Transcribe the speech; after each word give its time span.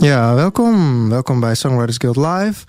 Ja, 0.00 0.34
welkom. 0.34 1.08
Welkom 1.08 1.40
bij 1.40 1.54
Songwriters 1.54 1.96
Guild 1.96 2.16
Live. 2.16 2.64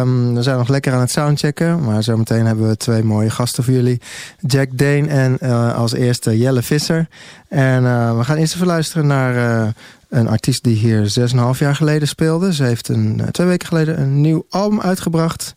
Um, 0.00 0.34
we 0.34 0.42
zijn 0.42 0.56
nog 0.56 0.68
lekker 0.68 0.92
aan 0.92 1.00
het 1.00 1.10
soundchecken, 1.10 1.84
maar 1.84 2.02
zometeen 2.02 2.46
hebben 2.46 2.68
we 2.68 2.76
twee 2.76 3.04
mooie 3.04 3.30
gasten 3.30 3.64
voor 3.64 3.72
jullie. 3.72 4.00
Jack 4.40 4.68
Dane 4.72 5.06
en 5.06 5.38
uh, 5.42 5.74
als 5.76 5.92
eerste 5.92 6.38
Jelle 6.38 6.62
Visser. 6.62 7.08
En 7.48 7.82
uh, 7.82 8.16
we 8.18 8.24
gaan 8.24 8.36
eerst 8.36 8.54
even 8.54 8.66
luisteren 8.66 9.06
naar 9.06 9.34
uh, 9.34 9.68
een 10.08 10.28
artiest 10.28 10.64
die 10.64 10.76
hier 10.76 11.14
6,5 11.54 11.58
jaar 11.58 11.76
geleden 11.76 12.08
speelde. 12.08 12.54
Ze 12.54 12.64
heeft 12.64 12.88
een, 12.88 13.22
twee 13.30 13.46
weken 13.46 13.68
geleden 13.68 14.00
een 14.00 14.20
nieuw 14.20 14.46
album 14.50 14.80
uitgebracht. 14.80 15.54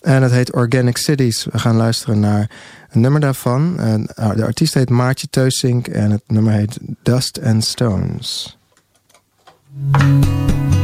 En 0.00 0.22
het 0.22 0.32
heet 0.32 0.52
Organic 0.52 0.96
Cities. 0.96 1.44
We 1.44 1.58
gaan 1.58 1.76
luisteren 1.76 2.20
naar 2.20 2.50
een 2.90 3.00
nummer 3.00 3.20
daarvan. 3.20 3.76
de 4.34 4.44
artiest 4.44 4.74
heet 4.74 4.90
Maartje 4.90 5.26
Teusink 5.30 5.88
en 5.88 6.10
het 6.10 6.22
nummer 6.26 6.52
heet 6.52 6.78
Dust 7.02 7.42
and 7.42 7.64
Stones. 7.64 8.56
Música 9.76 10.83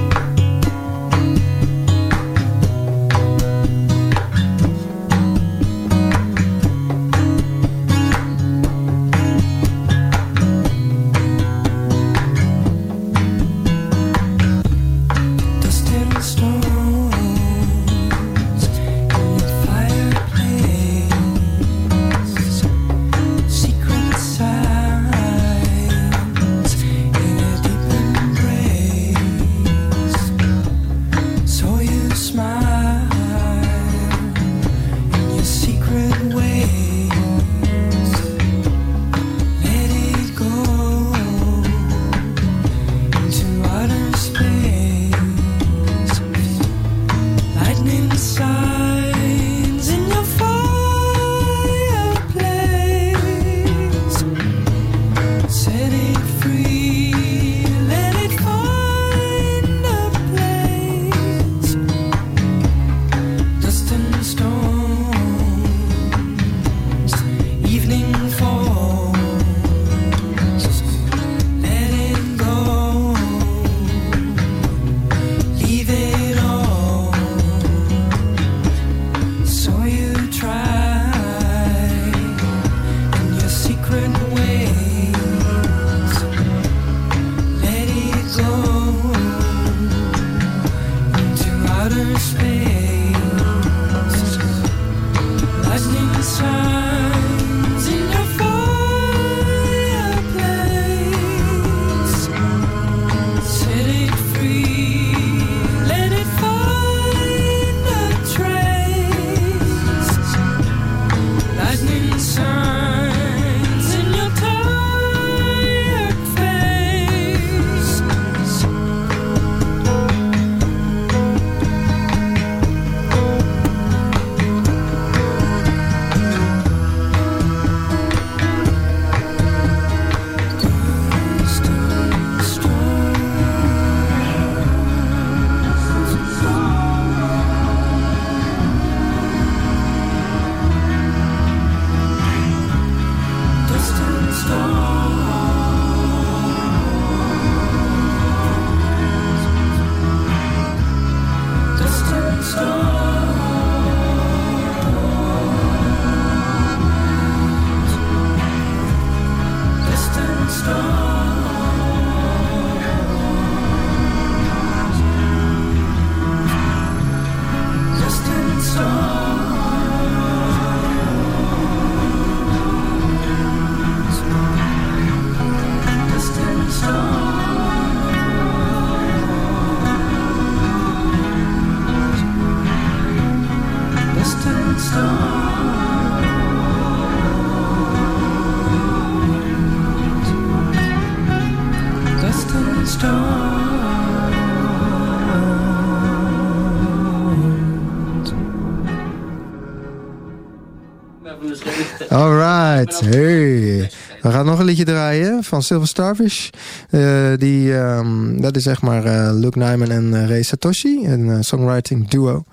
Alright, 202.10 203.00
hey. 203.00 203.90
We 204.22 204.30
gaan 204.30 204.46
nog 204.46 204.58
een 204.58 204.64
liedje 204.64 204.84
draaien 204.84 205.44
van 205.44 205.62
Silver 205.62 205.88
Starfish. 205.88 206.50
Uh, 206.90 207.32
die, 207.36 207.72
um, 207.72 208.40
dat 208.40 208.56
is 208.56 208.62
zeg 208.62 208.82
maar 208.82 209.06
uh, 209.06 209.30
Luke 209.32 209.58
Nyman 209.58 209.90
en 209.90 210.12
uh, 210.12 210.28
Ray 210.28 210.42
Satoshi, 210.42 211.06
een 211.06 211.44
songwriting 211.44 212.08
duo. 212.08 212.44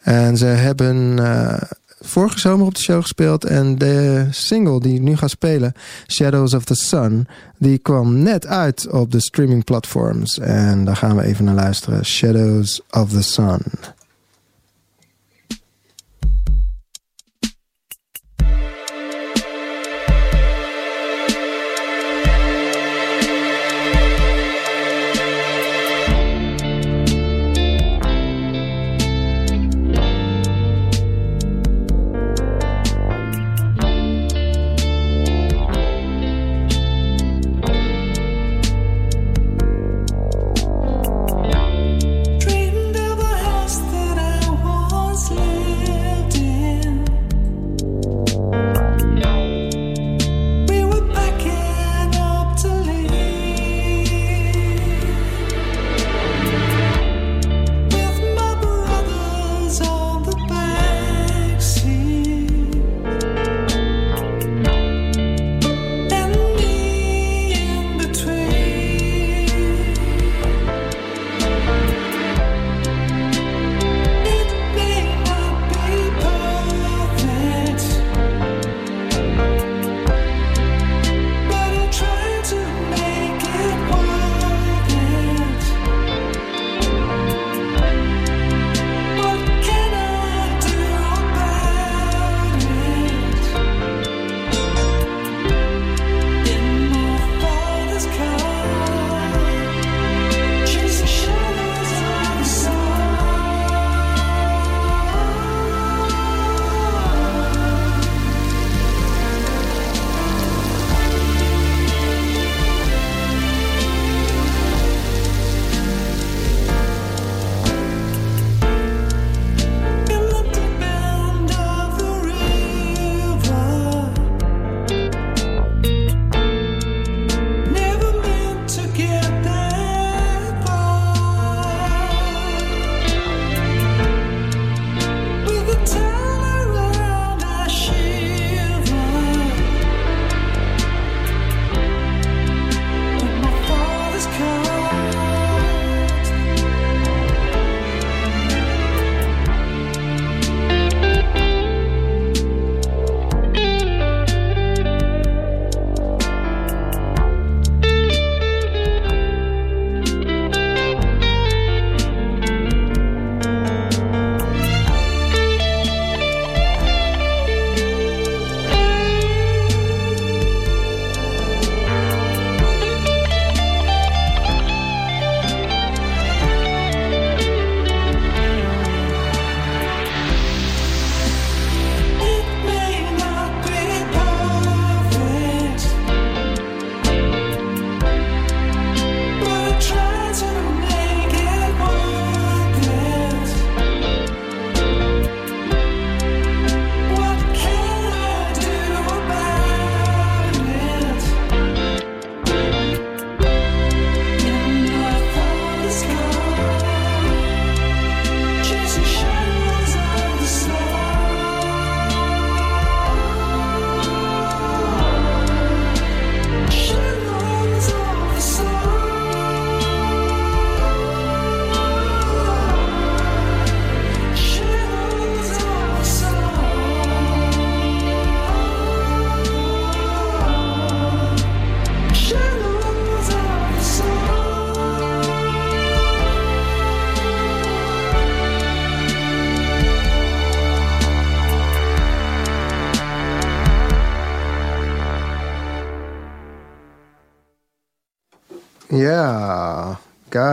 En 0.00 0.36
ze 0.36 0.46
hebben 0.46 1.18
vorige 2.06 2.38
zomer 2.38 2.66
op 2.66 2.74
de 2.74 2.80
show 2.80 3.00
gespeeld. 3.02 3.44
En 3.44 3.78
de 3.78 4.26
single 4.30 4.80
die 4.80 5.00
nu 5.00 5.16
gaat 5.16 5.30
spelen, 5.30 5.72
Shadows 6.06 6.54
of 6.54 6.64
the 6.64 6.74
Sun... 6.74 7.26
die 7.58 7.78
kwam 7.78 8.22
net 8.22 8.46
uit 8.46 8.88
op 8.90 9.12
de 9.12 9.20
streaming 9.20 9.64
platforms. 9.64 10.38
En 10.38 10.84
daar 10.84 10.96
gaan 10.96 11.16
we 11.16 11.22
even 11.22 11.44
naar 11.44 11.54
luisteren. 11.54 12.04
Shadows 12.04 12.80
of 12.90 13.10
the 13.10 13.22
Sun. 13.22 13.60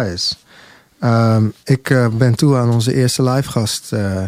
Guys. 0.03 0.37
Ehm, 0.99 1.45
ik 1.63 1.89
uh, 1.89 2.07
ben 2.07 2.35
toe 2.35 2.57
aan 2.57 2.71
onze 2.71 2.93
eerste 2.93 3.23
live 3.23 3.49
gast, 3.49 3.91
uh, 3.93 4.23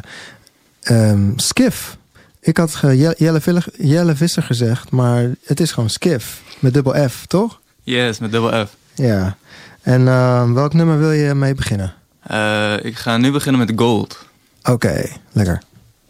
um, 0.89 1.33
Skiff. 1.35 1.97
Ik 2.39 2.57
had 2.57 2.79
Jelle, 2.81 3.61
Jelle 3.77 4.15
Visser 4.15 4.43
gezegd, 4.43 4.91
maar 4.91 5.29
het 5.45 5.59
is 5.59 5.71
gewoon 5.71 5.89
Skiff. 5.89 6.41
Met 6.59 6.73
dubbel 6.73 7.09
F, 7.09 7.25
toch? 7.25 7.59
Yes, 7.83 8.19
met 8.19 8.31
dubbel 8.31 8.65
F. 8.65 8.75
Ja. 8.95 9.37
En 9.81 10.01
uh, 10.01 10.51
welk 10.51 10.73
nummer 10.73 10.99
wil 10.99 11.11
je 11.11 11.33
mee 11.33 11.55
beginnen? 11.55 11.93
Uh, 12.31 12.73
ik 12.83 12.97
ga 12.97 13.17
nu 13.17 13.31
beginnen 13.31 13.65
met 13.65 13.71
Gold. 13.75 14.25
Oké, 14.61 14.71
okay, 14.71 15.11
lekker. 15.31 15.61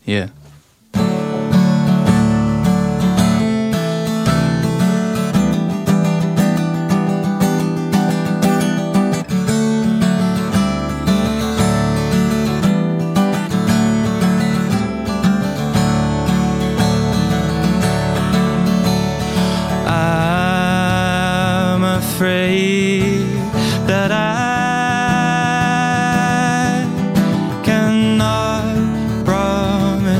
Ja. 0.01 0.13
Yeah. 0.13 0.27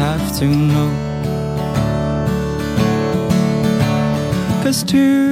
have 0.05 0.35
to 0.39 0.45
know. 0.45 0.91
Cause 4.63 4.83
two 4.83 5.29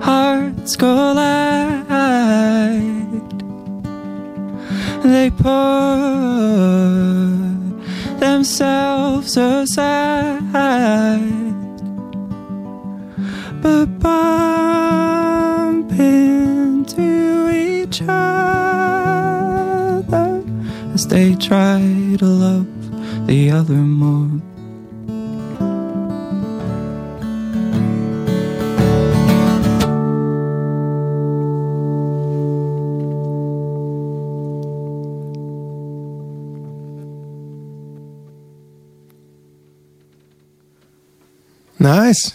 hearts 0.00 0.76
collide. 0.76 1.86
They 5.02 5.30
put 5.30 5.46
themselves 8.18 9.36
aside, 9.36 10.42
but 13.62 13.86
bump 14.00 14.55
as 20.96 21.06
they 21.08 21.34
try 21.34 21.78
to 22.16 22.24
love 22.24 23.26
the 23.26 23.50
other 23.50 23.74
more. 23.74 24.40
Nice. 41.76 42.32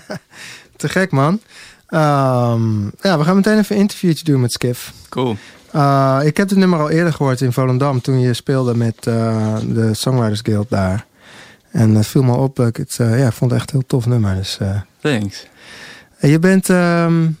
Te 0.76 0.88
gek, 0.88 1.12
man. 1.12 1.40
Um, 1.88 2.92
ja, 3.00 3.18
we 3.18 3.24
gaan 3.24 3.36
meteen 3.36 3.58
even 3.58 3.76
een 3.76 3.82
interviewtje 3.82 4.24
doen 4.24 4.40
met 4.40 4.52
Skiff. 4.52 4.92
Cool. 5.08 5.36
Uh, 5.74 6.20
ik 6.24 6.36
heb 6.36 6.48
het 6.48 6.58
nummer 6.58 6.78
al 6.78 6.90
eerder 6.90 7.12
gehoord 7.12 7.40
in 7.40 7.52
Volendam 7.52 8.00
toen 8.00 8.20
je 8.20 8.34
speelde 8.34 8.74
met 8.74 9.06
uh, 9.08 9.56
de 9.66 9.94
Songwriters 9.94 10.40
Guild 10.42 10.70
daar. 10.70 11.06
En 11.70 11.94
het 11.94 12.06
viel 12.06 12.22
me 12.22 12.36
op. 12.36 12.60
Ik, 12.60 12.76
het, 12.76 12.98
uh, 13.00 13.18
ja, 13.18 13.32
vond 13.32 13.50
het 13.50 13.60
echt 13.60 13.70
een 13.72 13.78
heel 13.78 13.88
tof 13.88 14.06
nummer. 14.06 14.34
Dus, 14.34 14.58
Thanks. 15.00 15.46
Je 16.20 16.38
bent 16.38 16.68
um, 16.68 17.38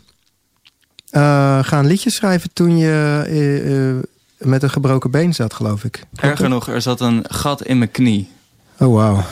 gaan 1.62 1.86
liedjes 1.86 2.14
schrijven 2.14 2.52
toen 2.52 2.78
je 2.78 4.00
met 4.38 4.62
een 4.62 4.70
gebroken 4.70 5.10
been 5.10 5.34
zat, 5.34 5.54
geloof 5.54 5.84
ik. 5.84 6.02
Erger 6.14 6.48
nog, 6.48 6.68
er 6.68 6.82
zat 6.82 7.00
een 7.00 7.24
gat 7.28 7.62
in 7.62 7.78
mijn 7.78 7.90
knie. 7.90 8.30
Oh, 8.78 8.94
wauw. 8.94 9.24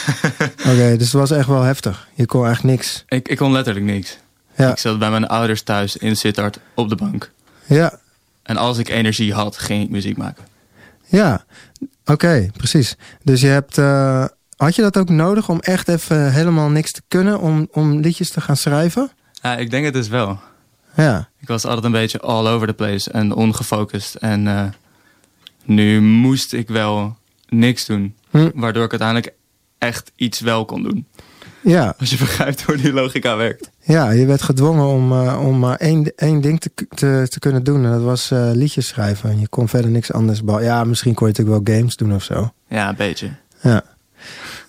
Oké, 0.70 0.96
dus 0.96 1.12
het 1.12 1.12
was 1.12 1.30
echt 1.30 1.48
wel 1.48 1.62
heftig. 1.62 2.08
Je 2.14 2.26
kon 2.26 2.48
echt 2.48 2.62
niks. 2.62 3.04
Ik, 3.08 3.28
ik 3.28 3.36
kon 3.36 3.52
letterlijk 3.52 3.86
niks. 3.86 4.18
Ja. 4.56 4.70
Ik 4.70 4.78
zat 4.78 4.98
bij 4.98 5.10
mijn 5.10 5.26
ouders 5.26 5.62
thuis 5.62 5.96
in 5.96 6.16
Sittard 6.16 6.58
op 6.74 6.88
de 6.88 6.96
bank. 6.96 7.30
Ja. 7.66 8.00
En 8.42 8.56
als 8.56 8.78
ik 8.78 8.88
energie 8.88 9.34
had, 9.34 9.56
ging 9.56 9.82
ik 9.82 9.90
muziek 9.90 10.16
maken. 10.16 10.44
Ja, 11.06 11.44
oké, 12.04 12.50
precies. 12.56 12.96
Dus 13.22 13.40
je 13.40 13.46
hebt... 13.46 13.78
Uh, 13.78 14.24
had 14.56 14.74
je 14.74 14.82
dat 14.82 14.96
ook 14.98 15.08
nodig 15.08 15.48
om 15.48 15.60
echt 15.60 15.88
even 15.88 16.32
helemaal 16.32 16.68
niks 16.68 16.92
te 16.92 17.02
kunnen... 17.08 17.40
om, 17.40 17.68
om 17.70 18.00
liedjes 18.00 18.30
te 18.30 18.40
gaan 18.40 18.56
schrijven? 18.56 19.10
Ja, 19.32 19.56
ik 19.56 19.70
denk 19.70 19.84
het 19.84 19.94
dus 19.94 20.08
wel. 20.08 20.40
Ja. 20.96 21.28
Ik 21.40 21.48
was 21.48 21.64
altijd 21.64 21.84
een 21.84 21.92
beetje 21.92 22.20
all 22.20 22.46
over 22.46 22.66
the 22.66 22.72
place 22.72 23.10
en 23.10 23.34
ongefocust. 23.34 24.14
En 24.14 24.46
uh, 24.46 24.64
nu 25.64 26.00
moest 26.00 26.52
ik 26.52 26.68
wel 26.68 27.16
niks 27.48 27.86
doen. 27.86 28.14
Hm. 28.30 28.50
Waardoor 28.54 28.84
ik 28.84 28.90
uiteindelijk 28.90 29.34
echt 29.78 30.12
iets 30.16 30.40
wel 30.40 30.64
kon 30.64 30.82
doen. 30.82 31.06
Ja. 31.62 31.94
Als 31.98 32.10
je 32.10 32.16
begrijpt 32.26 32.62
hoe 32.62 32.76
die 32.76 32.92
logica 32.92 33.36
werkt. 33.36 33.70
Ja, 33.84 34.10
je 34.10 34.26
werd 34.26 34.42
gedwongen 34.42 34.86
om, 34.86 35.12
uh, 35.12 35.46
om 35.46 35.58
maar 35.58 35.76
één, 35.76 36.12
één 36.16 36.40
ding 36.40 36.60
te, 36.60 36.70
te, 36.94 37.26
te 37.28 37.38
kunnen 37.38 37.64
doen. 37.64 37.84
En 37.84 37.90
dat 37.90 38.02
was 38.02 38.30
uh, 38.30 38.50
liedjes 38.52 38.86
schrijven. 38.86 39.30
En 39.30 39.40
je 39.40 39.48
kon 39.48 39.68
verder 39.68 39.90
niks 39.90 40.12
anders. 40.12 40.40
Ja, 40.60 40.84
misschien 40.84 41.14
kon 41.14 41.26
je 41.28 41.32
natuurlijk 41.32 41.66
wel 41.66 41.76
games 41.76 41.96
doen 41.96 42.14
of 42.14 42.22
zo. 42.22 42.52
Ja, 42.68 42.88
een 42.88 42.96
beetje. 42.96 43.30
Ja. 43.60 43.82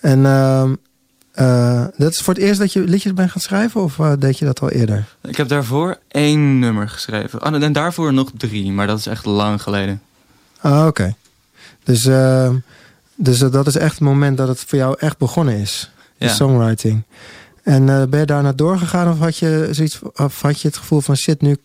En 0.01 0.19
uh, 0.19 1.85
dat 1.97 2.11
is 2.11 2.19
voor 2.21 2.33
het 2.33 2.43
eerst 2.43 2.59
dat 2.59 2.73
je 2.73 2.79
liedjes 2.79 3.13
bent 3.13 3.31
gaan 3.31 3.41
schrijven? 3.41 3.81
Of 3.81 3.95
deed 4.19 4.39
je 4.39 4.45
dat 4.45 4.61
al 4.61 4.69
eerder? 4.69 5.05
Ik 5.21 5.37
heb 5.37 5.47
daarvoor 5.47 5.97
één 6.07 6.59
nummer 6.59 6.89
geschreven. 6.89 7.45
Oh, 7.45 7.63
en 7.63 7.73
daarvoor 7.73 8.13
nog 8.13 8.31
drie. 8.37 8.71
Maar 8.71 8.87
dat 8.87 8.99
is 8.99 9.05
echt 9.05 9.25
lang 9.25 9.61
geleden. 9.61 10.01
Ah, 10.61 10.79
oké. 10.79 10.87
Okay. 10.87 11.15
Dus... 11.83 12.09
Dus 13.15 13.41
eh, 13.41 13.51
dat 13.51 13.67
is 13.67 13.75
echt 13.75 13.91
het 13.91 14.01
moment 14.01 14.37
dat 14.37 14.47
het 14.47 14.59
voor 14.59 14.77
jou 14.77 14.95
echt 14.99 15.17
begonnen 15.17 15.55
is. 15.55 15.91
De 16.17 16.25
Ja. 16.25 16.33
songwriting. 16.33 17.03
En 17.63 17.89
eh, 17.89 18.03
ben 18.07 18.19
je 18.19 18.25
daarna 18.25 18.51
doorgegaan 18.53 19.09
of 19.09 19.19
had 19.19 19.37
je, 19.37 19.67
zoiets, 19.71 19.99
of 20.15 20.41
had 20.41 20.61
je 20.61 20.67
het 20.67 20.77
gevoel 20.77 21.01
van 21.01 21.15
shit, 21.15 21.41
nu 21.41 21.57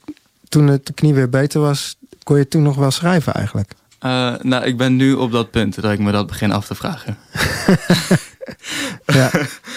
toen 0.48 0.66
het 0.66 0.86
de 0.86 0.92
knie 0.92 1.14
weer 1.14 1.28
beter 1.28 1.60
was, 1.60 1.96
kon 2.22 2.38
je 2.38 2.48
toen 2.48 2.62
nog 2.62 2.76
wel 2.76 2.90
schrijven 2.90 3.34
eigenlijk? 3.34 3.72
Eh, 3.98 4.34
nou, 4.42 4.64
ik 4.64 4.76
ben 4.76 4.96
nu 4.96 5.12
op 5.12 5.32
dat 5.32 5.50
punt 5.50 5.82
dat 5.82 5.92
ik 5.92 5.98
me 5.98 6.12
dat 6.12 6.26
begin 6.26 6.52
af 6.52 6.66
te 6.66 6.74
vragen. 6.74 7.16
Ja, 9.06 9.30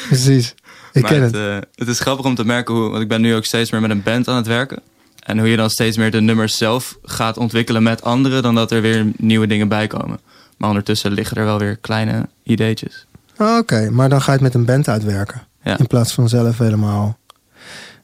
precies. 0.08 0.56
Ik 0.92 1.02
maar 1.02 1.12
ken 1.12 1.22
het, 1.22 1.32
het. 1.32 1.42
eh, 1.64 1.70
het 1.76 1.88
is 1.88 2.00
grappig 2.00 2.26
om 2.26 2.36
te 2.36 2.46
merken 2.46 2.74
hoe, 2.76 2.90
want 2.90 3.02
ik 3.02 3.08
ben 3.08 3.22
nu 3.22 3.36
ook 3.36 3.46
steeds 3.46 3.72
meer 3.72 3.82
met 3.82 3.90
een 3.90 4.04
band 4.04 4.28
aan 4.28 4.36
het 4.36 4.48
werken. 4.48 4.82
En 5.20 5.40
hoe 5.40 5.48
je 5.48 5.56
dan 5.58 5.70
steeds 5.70 5.98
meer 5.98 6.12
de 6.12 6.22
nummers 6.22 6.58
zelf 6.58 6.98
gaat 7.04 7.38
ontwikkelen 7.38 7.84
met 7.84 8.02
anderen, 8.04 8.42
dan 8.44 8.56
dat 8.56 8.72
er 8.72 8.82
weer 8.82 9.12
nieuwe 9.18 9.48
dingen 9.48 9.68
bij 9.68 9.88
komen. 9.88 10.20
Maar 10.58 10.70
ondertussen 10.70 11.12
liggen 11.12 11.38
er 11.38 11.46
wel 11.46 11.60
weer 11.60 11.76
kleine 11.78 12.28
ideetjes. 12.44 13.06
Oh, 13.38 13.58
Oké, 13.58 13.90
maar 13.90 14.10
dan 14.10 14.22
ga 14.22 14.26
je 14.26 14.32
het 14.32 14.42
met 14.42 14.54
een 14.54 14.66
band 14.66 14.88
uitwerken. 14.88 15.42
Ja. 15.64 15.78
In 15.78 15.88
plaats 15.88 16.14
van 16.14 16.30
zelf 16.30 16.58
helemaal. 16.58 17.18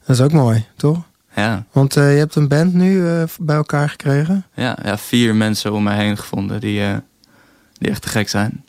Dat 0.06 0.16
is 0.16 0.22
ook 0.22 0.32
mooi, 0.32 0.66
toch? 0.76 0.98
Ja, 1.36 1.66
Want 1.72 1.96
eh, 1.98 2.12
je 2.14 2.18
hebt 2.18 2.36
een 2.36 2.48
band 2.48 2.74
nu 2.74 3.08
eh, 3.10 3.24
bij 3.40 3.56
elkaar 3.56 3.90
gekregen. 3.90 4.46
ja, 4.54 4.78
ja, 4.84 4.98
vier 4.98 5.36
mensen 5.36 5.74
om 5.74 5.84
mij 5.84 5.98
heen 5.98 6.18
gevonden 6.18 6.60
die, 6.60 6.82
eh, 6.84 6.96
die 7.74 7.90
echt 7.90 8.02
te 8.02 8.08
gek 8.10 8.30
zijn. 8.30 8.64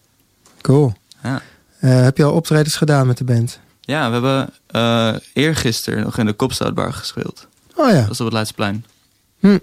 Cool. 0.60 0.92
Ja. 1.22 1.42
Heb 1.78 2.16
je 2.16 2.24
al 2.24 2.32
optredens 2.32 2.74
gedaan 2.76 3.06
met 3.06 3.18
de 3.18 3.24
band? 3.24 3.60
Ja, 3.80 4.06
we 4.06 4.12
hebben 4.12 4.50
eergisteren 5.32 6.02
nog 6.02 6.18
in 6.18 6.26
de 6.26 6.32
Kopstootbar 6.32 6.92
gespeeld. 6.92 7.46
Oh 7.74 7.90
ja, 7.90 8.00
Dat 8.02 8.10
is 8.10 8.18
op 8.18 8.24
het 8.24 8.34
Leidseplein. 8.34 8.84
moet 9.40 9.60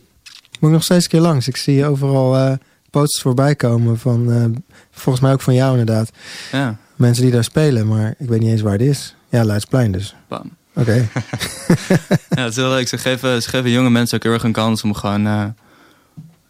ik 0.59 0.69
nog 0.69 0.83
steeds 0.83 1.03
een 1.03 1.09
keer 1.09 1.19
langs. 1.21 1.47
Ik 1.47 1.57
zie 1.57 1.85
overal 1.85 2.57
posters 2.89 3.21
voorbij 3.23 3.55
komen 3.55 3.99
van, 3.99 4.63
volgens 4.91 5.23
mij 5.23 5.33
ook 5.33 5.41
van 5.41 5.53
jou 5.53 5.79
inderdaad. 5.79 6.09
Ja, 6.51 6.77
Mensen 6.95 7.23
die 7.23 7.31
daar 7.31 7.43
spelen, 7.43 7.87
maar 7.87 8.15
ik 8.17 8.29
weet 8.29 8.39
niet 8.39 8.49
eens 8.51 8.61
waar 8.61 8.71
het 8.71 8.81
is. 8.81 9.14
Ja, 9.29 9.43
Leidsplein 9.43 9.91
dus. 9.91 10.15
bam. 10.27 10.51
Oké. 10.75 10.93
Ja, 12.29 12.41
het 12.41 12.49
is 12.49 12.55
heel 12.55 12.69
leuk. 12.69 12.87
Ze 12.87 12.97
geven, 12.97 13.41
ze 13.41 13.49
geven 13.49 13.69
jonge 13.71 13.89
mensen 13.89 14.17
ook 14.17 14.23
heel 14.23 14.33
erg 14.33 14.43
een 14.43 14.51
kans 14.51 14.83
om 14.83 14.93
gewoon 14.93 15.27
eh, 15.27 15.45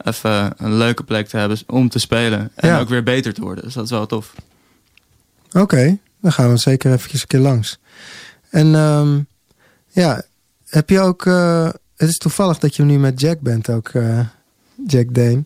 even 0.04 0.54
een 0.58 0.74
leuke 0.78 1.04
plek 1.04 1.28
te 1.28 1.38
hebben 1.38 1.58
om 1.68 1.90
te 1.90 2.00
spelen. 2.00 2.52
En 2.56 2.70
Ja. 2.70 2.80
ook 2.80 2.90
weer 2.90 3.04
beter 3.04 3.34
te 3.34 3.42
worden. 3.42 3.64
Dus 3.64 3.74
dat 3.74 3.84
is 3.84 3.90
wel 3.90 4.06
tof. 4.06 4.34
Oké, 5.52 5.98
dan 6.22 6.32
gaan 6.32 6.50
we 6.52 6.58
zeker 6.58 6.92
eventjes 6.94 7.22
een 7.22 7.28
keer 7.28 7.40
langs. 7.40 7.80
En 8.50 8.76
ehm, 8.76 9.20
ja, 9.90 10.22
heb 10.66 10.90
je 10.90 11.00
ook... 11.00 11.26
eh, 11.26 11.70
het 11.96 12.10
is 12.10 12.18
toevallig 12.18 12.58
dat 12.60 12.76
je 12.76 12.84
nu 12.84 12.98
met 13.00 13.20
Jack 13.20 13.40
bent 13.40 13.70
ook, 13.70 13.90
eh, 13.90 14.20
Jack 14.88 15.14
Dane. 15.14 15.44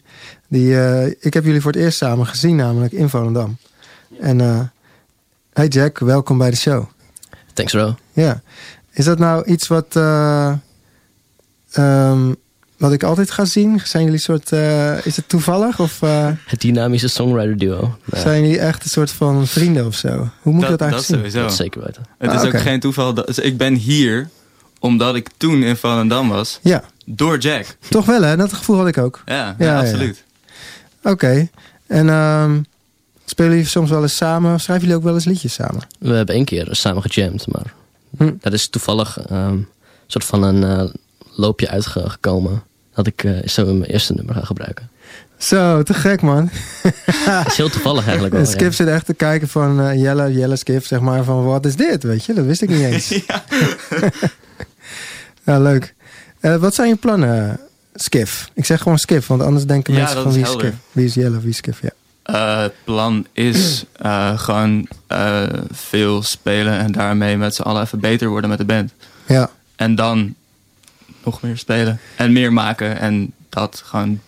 Die, 0.48 0.74
ik 1.20 1.34
heb 1.34 1.44
jullie 1.44 1.62
voor 1.62 1.72
het 1.72 1.82
eerst 1.82 1.98
samen 1.98 2.26
gezien, 2.28 2.56
namelijk 2.56 2.92
in 2.94 3.10
Volendam. 3.10 3.58
En 4.22 4.72
hey 5.54 5.68
Jack, 5.68 6.00
welkom 6.00 6.38
bij 6.38 6.50
de 6.50 6.56
show. 6.56 6.86
Thanks 7.60 7.74
bro. 7.74 7.96
Ja, 8.24 8.42
is 8.92 9.06
dat 9.06 9.20
nou 9.20 9.46
iets 9.46 9.68
wat, 9.68 9.96
eh, 9.96 10.54
ehm, 11.72 12.34
wat 12.78 12.92
ik 12.92 13.04
altijd 13.04 13.32
ga 13.32 13.46
zien? 13.46 13.82
Zijn 13.84 14.04
jullie 14.04 14.20
soort, 14.20 14.52
eh, 14.52 15.06
is 15.06 15.16
het 15.16 15.30
toevallig 15.30 15.80
of 15.80 16.02
eh, 16.02 16.28
Het 16.46 16.62
dynamische 16.62 17.08
songwriter 17.08 17.58
duo. 17.58 17.98
Ja, 18.06 18.20
zijn 18.20 18.42
jullie 18.42 18.60
echt 18.60 18.84
een 18.84 18.90
soort 18.90 19.12
van 19.12 19.48
vrienden 19.48 19.86
of 19.86 19.96
zo? 19.96 20.30
Hoe 20.42 20.54
moet 20.54 20.62
dat 20.62 20.70
dat 20.70 20.82
eigenlijk 20.82 21.10
zien? 21.10 21.18
sowieso. 21.18 21.42
dat 21.42 21.54
zeker 21.56 21.82
weten. 21.86 22.06
Het 22.18 22.30
Ah, 22.30 22.36
is 22.42 22.48
oké. 22.48 22.58
ook 22.58 22.62
geen 22.64 22.80
toeval. 22.80 23.14
Dat, 23.14 23.28
dus 23.28 23.40
ik 23.40 23.58
ben 23.58 23.74
hier 23.74 24.30
omdat 24.80 25.16
ik 25.16 25.30
toen 25.38 25.64
in 25.64 25.76
Volendam 25.78 26.30
was. 26.30 26.60
Ja, 26.62 26.84
Door 27.06 27.38
Jack. 27.38 27.66
toch 27.90 28.06
wel 28.06 28.22
hè? 28.22 28.38
Dat 28.38 28.54
gevoel 28.54 28.78
had 28.78 28.88
ik 28.88 28.98
ook. 28.98 29.22
Ja, 29.26 29.36
ja, 29.36 29.56
Ja, 29.58 29.66
ja. 29.74 29.80
absoluut. 29.80 30.24
Oké. 31.04 31.50
En 31.88 32.10
ehm, 32.10 32.62
spelen 33.30 33.52
jullie 33.52 33.66
soms 33.68 33.90
wel 33.90 34.02
eens 34.02 34.16
samen? 34.16 34.54
Of 34.54 34.62
schrijven 34.62 34.86
jullie 34.86 35.00
ook 35.02 35.08
wel 35.08 35.14
eens 35.16 35.26
liedjes 35.26 35.54
samen? 35.54 35.82
We 36.00 36.14
hebben 36.14 36.36
één 36.36 36.46
keer 36.46 36.68
samen 36.72 37.02
gejamd, 37.02 37.48
maar 37.48 37.74
Hm. 38.18 38.32
dat 38.40 38.54
is 38.54 38.70
toevallig 38.70 39.20
ehm, 39.20 39.52
een 39.54 39.68
soort 40.08 40.26
van 40.26 40.44
een 40.44 40.64
eh, 40.64 40.90
loopje 41.36 41.70
uitgekomen. 41.70 42.64
Dat 42.94 43.08
ik 43.08 43.24
eh, 43.24 43.48
zo 43.48 43.66
mijn 43.66 43.84
eerste 43.84 44.14
nummer 44.14 44.36
ga 44.36 44.42
gebruiken. 44.42 44.90
Zo, 45.38 45.84
te 45.84 45.94
gek 45.94 46.22
man. 46.22 46.50
Dat 47.26 47.48
is 47.48 47.58
heel 47.58 47.70
toevallig 47.70 48.04
eigenlijk 48.04 48.34
wel. 48.34 48.44
En 48.44 48.50
Skip 48.56 48.70
ja. 48.70 48.72
zit 48.72 48.88
echt 48.88 49.06
te 49.06 49.14
kijken 49.14 49.48
van 49.48 49.82
eh, 49.82 50.02
Jelle, 50.02 50.34
Jelle 50.34 50.56
Skip, 50.56 50.86
zeg 50.86 51.00
maar, 51.00 51.24
van 51.24 51.44
wat 51.46 51.66
is 51.66 51.76
dit? 51.76 52.04
Weet 52.04 52.26
je, 52.26 52.34
dat 52.34 52.46
wist 52.46 52.62
ik 52.62 52.70
niet 52.70 52.82
eens. 52.82 53.10
ja. 53.28 53.44
Ja, 55.44 55.60
leuk. 55.60 55.94
Eh, 56.40 56.56
wat 56.56 56.76
zijn 56.76 56.90
je 56.90 56.96
plannen, 56.96 57.60
Skif? 57.94 58.50
Ik 58.54 58.66
zeg 58.66 58.82
gewoon 58.82 58.98
Skif, 58.98 59.28
want 59.28 59.42
anders 59.42 59.66
denken 59.66 59.94
Ja, 59.94 60.00
mensen 60.00 60.22
van 60.24 60.32
wie 60.32 60.42
is. 60.42 60.52
Skif? 60.52 60.74
Wie 60.92 61.06
is 61.06 61.14
Jelle, 61.14 61.40
wie 61.40 61.50
is 61.50 61.58
Skif? 61.58 61.82
Ja. 61.82 61.90
Het 62.32 62.74
plan 62.84 63.26
is 63.34 63.84
eh, 63.96 64.40
gewoon 64.40 64.88
eh, 65.08 65.44
veel 65.72 66.22
spelen 66.22 66.80
en 66.80 66.92
daarmee 66.92 67.38
met 67.38 67.56
z'n 67.56 67.62
allen 67.62 67.82
even 67.82 68.00
beter 68.00 68.28
worden 68.30 68.50
met 68.50 68.60
de 68.60 68.66
band. 68.66 68.92
ja. 69.26 69.50
En 69.76 69.96
dan 69.96 70.36
nog 71.24 71.42
meer 71.42 71.58
spelen 71.58 72.00
en 72.16 72.32
meer 72.32 72.54
maken 72.54 73.00
en 73.00 73.34
dat 73.50 73.82
gewoon. 73.86 74.20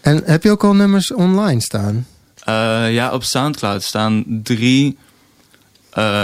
En 0.00 0.22
heb 0.24 0.42
je 0.42 0.50
ook 0.50 0.64
al 0.64 0.74
nummers 0.74 1.12
online 1.12 1.60
staan? 1.60 2.06
Eh, 2.44 2.92
ja, 2.92 3.12
op 3.12 3.22
Soundcloud 3.22 3.82
staan 3.82 4.24
drie, 4.42 4.98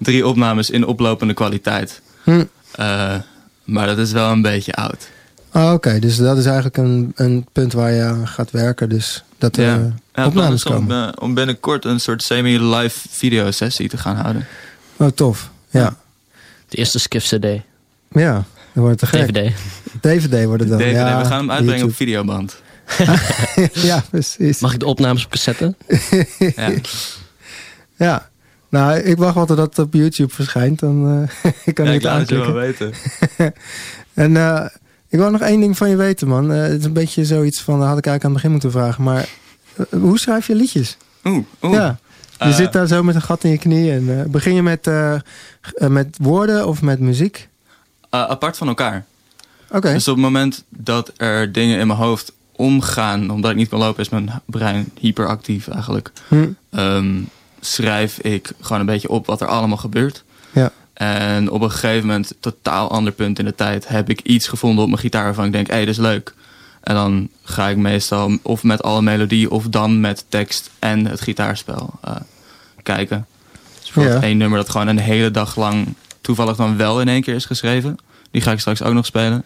drie 0.00 0.26
opnames 0.26 0.70
in 0.70 0.86
oplopende 0.86 1.34
kwaliteit. 1.34 2.02
Hm. 2.22 2.44
Maar 3.64 3.86
dat 3.86 3.98
is 3.98 4.12
wel 4.12 4.30
een 4.30 4.42
beetje 4.42 4.72
oud. 4.72 5.08
Oh, 5.52 5.72
Oké, 5.72 5.98
dus 5.98 6.16
dat 6.16 6.36
is 6.38 6.44
eigenlijk 6.44 6.76
een, 6.76 7.12
een 7.14 7.46
punt 7.52 7.72
waar 7.72 7.92
je 7.92 8.02
aan 8.02 8.28
gaat 8.28 8.50
werken. 8.50 8.88
Dus 8.88 9.24
dat 9.38 9.56
er 9.56 9.64
Ja. 9.64 9.74
eh, 9.76 9.80
Ja, 9.84 9.90
plan 10.12 10.26
opnames 10.26 10.54
is 10.54 10.64
om, 10.64 10.72
komen. 10.74 11.06
eh, 11.06 11.12
om 11.22 11.34
binnenkort 11.34 11.84
een 11.84 12.00
soort 12.00 12.22
semi-live 12.22 12.98
videosessie 13.10 13.88
te 13.88 13.96
gaan 13.96 14.16
houden. 14.16 14.46
Oh, 14.96 15.08
tof. 15.08 15.50
Ja. 15.70 15.96
De 16.68 16.76
eerste 16.76 16.98
Skiff 16.98 17.26
CD. 17.26 17.44
Ja, 18.10 18.32
dan 18.72 18.82
wordt 18.84 19.00
het 19.00 19.10
te 19.10 19.16
gek. 19.18 19.32
DVD. 19.32 19.54
DVD 20.00 20.44
wordt 20.44 20.60
het 20.62 20.68
dan. 20.70 20.78
DVD, 20.78 20.92
ja, 20.96 21.18
we 21.18 21.24
gaan 21.24 21.38
hem 21.38 21.50
uitbrengen 21.50 21.84
op 21.86 21.94
videoband. 21.94 22.56
ja, 23.72 24.02
precies. 24.10 24.60
Mag 24.60 24.72
ik 24.72 24.80
de 24.80 24.86
opnames 24.86 25.24
op 25.24 25.30
cassette? 25.30 25.74
Ja. 26.38 26.70
Ja. 27.96 28.28
Nou, 28.68 28.98
ik 28.98 29.16
wacht 29.18 29.34
wel 29.34 29.46
totdat 29.46 29.76
het 29.76 29.86
op 29.86 29.94
YouTube 29.94 30.34
verschijnt. 30.34 30.78
Dan 30.78 31.28
eh 31.44 31.52
ik 31.64 31.74
kan 31.74 31.84
Ja, 31.84 31.90
ik 31.92 31.96
ik 31.96 32.02
het 32.02 32.10
laat 32.12 32.20
het 32.20 32.28
je 32.28 32.34
wel 32.34 32.44
aanklikken. 32.46 32.92
weten. 33.36 33.52
En 34.14 34.36
eh, 34.36 34.66
ik 35.12 35.18
wil 35.18 35.30
nog 35.30 35.40
één 35.40 35.60
ding 35.60 35.76
van 35.76 35.88
je 35.90 35.96
weten, 35.96 36.28
man. 36.28 36.52
Eh, 36.52 36.62
het 36.62 36.78
is 36.78 36.84
een 36.84 36.92
beetje 36.92 37.24
zoiets 37.24 37.60
van, 37.60 37.78
dat 37.78 37.88
had 37.88 37.98
ik 37.98 38.06
eigenlijk 38.06 38.24
aan 38.24 38.30
het 38.30 38.42
begin 38.42 38.50
moeten 38.50 38.70
vragen. 38.70 39.04
Maar 39.04 39.28
eh, 39.76 40.00
hoe 40.00 40.18
schrijf 40.18 40.46
je 40.46 40.54
liedjes? 40.54 40.96
Oeh, 41.24 41.44
oeh. 41.62 41.72
Ja. 41.74 41.98
Je 42.38 42.44
Eh, 42.44 42.54
zit 42.54 42.72
daar 42.72 42.86
zo 42.86 43.02
met 43.02 43.14
een 43.14 43.22
gat 43.22 43.44
in 43.44 43.50
je 43.50 43.58
knie. 43.58 43.92
En, 43.92 44.30
begin 44.30 44.54
je 44.54 44.62
met, 44.62 44.90
met 45.88 46.16
woorden 46.20 46.66
of 46.68 46.82
met 46.82 47.00
muziek? 47.00 47.48
apart 48.10 48.56
van 48.56 48.68
elkaar. 48.68 49.04
Oké. 49.70 49.92
Dus 49.92 50.08
op 50.08 50.14
het 50.14 50.24
moment 50.24 50.64
dat 50.68 51.12
er 51.16 51.52
dingen 51.52 51.78
in 51.78 51.86
mijn 51.86 51.98
hoofd 51.98 52.32
omgaan, 52.52 53.30
omdat 53.30 53.50
ik 53.50 53.56
niet 53.56 53.68
kan 53.68 53.78
lopen, 53.78 54.00
is 54.02 54.08
mijn 54.08 54.30
brein 54.46 54.90
hyperactief 55.00 55.68
eigenlijk. 55.68 56.12
Hm. 56.28 56.48
Ehm, 56.70 57.20
schrijf 57.60 58.18
ik 58.18 58.52
gewoon 58.60 58.80
een 58.80 58.86
beetje 58.86 59.08
op 59.08 59.26
wat 59.26 59.40
er 59.40 59.46
allemaal 59.46 59.76
gebeurt. 59.76 60.24
En 60.92 61.50
op 61.50 61.60
een 61.62 61.70
gegeven 61.70 62.06
moment, 62.06 62.34
totaal 62.40 62.90
ander 62.90 63.12
punt 63.12 63.38
in 63.38 63.44
de 63.44 63.54
tijd, 63.54 63.88
heb 63.88 64.10
ik 64.10 64.20
iets 64.20 64.48
gevonden 64.48 64.82
op 64.82 64.88
mijn 64.90 65.00
gitaar 65.00 65.24
waarvan 65.24 65.44
ik 65.44 65.52
denk, 65.52 65.66
hé, 65.66 65.72
hey, 65.74 65.84
dit 65.84 65.94
is 65.94 66.00
leuk. 66.00 66.34
En 66.80 66.94
dan 66.94 67.28
ga 67.42 67.68
ik 67.68 67.76
meestal 67.76 68.38
of 68.42 68.62
met 68.62 68.82
alle 68.82 69.02
melodie 69.02 69.50
of 69.50 69.68
dan 69.68 70.00
met 70.00 70.24
tekst 70.28 70.70
en 70.78 71.06
het 71.06 71.20
gitaarspel 71.20 71.90
eh, 72.00 72.16
kijken. 72.82 73.26
Dus 73.74 73.82
bijvoorbeeld 73.84 74.20
Ja. 74.22 74.28
één 74.28 74.36
nummer 74.36 74.58
dat 74.58 74.70
gewoon 74.70 74.86
een 74.86 74.98
hele 74.98 75.30
dag 75.30 75.56
lang 75.56 75.94
toevallig 76.20 76.56
dan 76.56 76.76
wel 76.76 77.00
in 77.00 77.08
één 77.08 77.22
keer 77.22 77.34
is 77.34 77.44
geschreven. 77.44 77.96
Die 78.30 78.42
ga 78.42 78.52
ik 78.52 78.60
straks 78.60 78.82
ook 78.82 78.94
nog 78.94 79.06
spelen. 79.06 79.44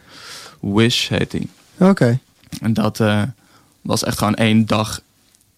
Wish 0.61 1.09
heet 1.09 1.31
die. 1.31 1.51
Oké. 1.79 2.19
En 2.61 2.73
dat 2.75 3.01
eh, 3.01 3.23
was 3.81 4.05
echt 4.05 4.19
gewoon 4.19 4.35
één 4.35 4.67
dag 4.67 5.01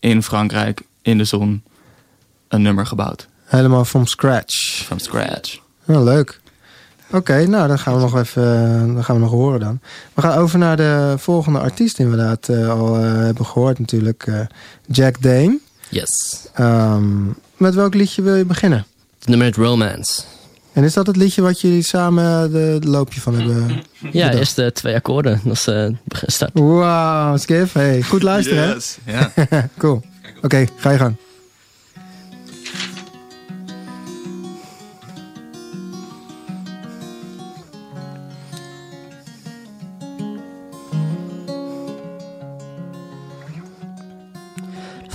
in 0.00 0.22
Frankrijk, 0.22 0.80
in 1.02 1.18
de 1.18 1.24
zon, 1.24 1.62
een 2.48 2.62
nummer 2.62 2.86
gebouwd. 2.86 3.28
Helemaal 3.44 3.84
from 3.84 4.06
scratch. 4.06 4.82
From 4.84 4.98
scratch. 4.98 5.58
Oh, 5.88 6.02
leuk. 6.04 6.40
Oké, 7.12 7.46
nou 7.46 7.68
dan 7.68 7.78
gaan 7.78 7.94
we 7.94 8.00
nog 8.00 8.16
even 8.18 8.42
eh, 8.64 8.94
dan 8.94 9.04
gaan 9.04 9.14
we 9.14 9.20
nog 9.22 9.30
horen 9.30 9.60
dan. 9.60 9.80
We 10.14 10.20
gaan 10.22 10.38
over 10.38 10.58
naar 10.58 10.76
de 10.76 11.14
volgende 11.18 11.58
artiest 11.58 11.98
inderdaad 11.98 12.48
eh, 12.48 12.70
al 12.70 12.96
eh, 12.96 13.02
hebben 13.02 13.46
gehoord 13.46 13.78
natuurlijk. 13.78 14.24
eh, 14.26 14.40
Jack 14.86 15.22
Dane. 15.22 15.58
Yes. 15.88 16.46
Ehm, 16.54 17.24
met 17.56 17.74
welk 17.74 17.94
liedje 17.94 18.22
wil 18.22 18.34
je 18.34 18.44
beginnen? 18.44 18.86
Het 19.18 19.28
nummer 19.28 19.54
Romance. 19.54 20.22
En 20.72 20.84
is 20.84 20.92
dat 20.92 21.06
het 21.06 21.16
liedje 21.16 21.42
wat 21.42 21.60
jullie 21.60 21.82
samen 21.82 22.52
de, 22.52 22.76
de 22.80 22.88
loopje 22.88 23.20
van 23.20 23.34
hebben? 23.34 23.68
Ja, 24.00 24.10
bedacht? 24.10 24.34
eerst 24.34 24.56
de 24.56 24.72
twee 24.72 24.94
akkoorden. 24.94 25.40
Dat 25.44 25.52
is 25.52 25.66
eh, 25.66 25.88
start. 26.26 26.50
Wauw, 26.54 27.36
Skif. 27.36 27.72
Hey, 27.72 28.02
goed 28.02 28.22
luisteren 28.22 28.68
Yes. 28.74 28.98
Ja. 29.04 29.32
cool. 29.78 30.02
Oké, 30.42 30.66
ga 30.76 30.90
je 30.90 30.98
gang. 30.98 31.16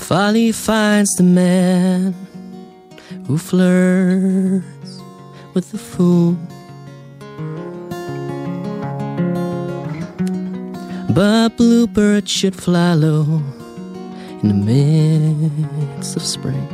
Folly 0.08 0.52
finds 0.52 1.12
the 1.16 1.24
man 1.24 2.14
who 3.26 3.38
flirts 3.38 5.02
with 5.54 5.72
the 5.72 5.78
fool. 5.78 6.38
But 11.16 11.56
bluebird 11.58 12.28
should 12.28 12.56
fly 12.56 12.94
low 12.94 13.42
in 14.42 14.48
the 14.50 14.54
midst 14.54 16.16
of 16.18 16.24
spring. 16.24 16.68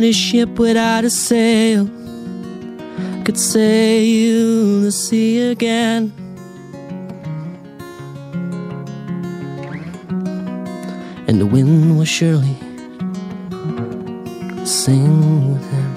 This 0.00 0.16
ship 0.16 0.58
without 0.58 1.04
a 1.04 1.10
sail 1.10 1.86
could 3.24 3.38
sail 3.38 4.80
the 4.80 4.92
sea 4.92 5.50
again. 5.50 6.27
And 11.28 11.38
the 11.38 11.44
wind 11.44 11.98
will 11.98 12.06
surely 12.06 12.56
sing 14.64 15.52
with 15.52 15.70
him. 15.70 15.94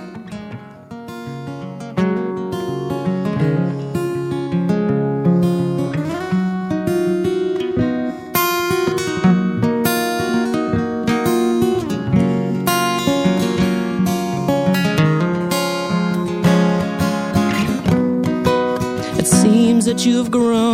It 19.17 19.28
seems 19.28 19.86
that 19.86 20.06
you've 20.06 20.30
grown 20.30 20.71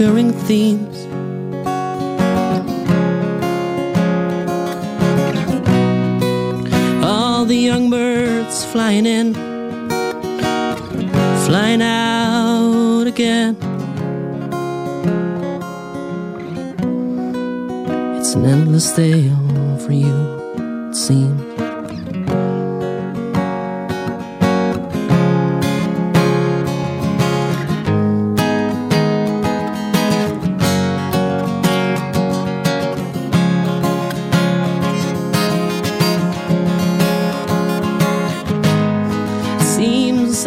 recurring 0.00 0.32
themes. 0.32 0.99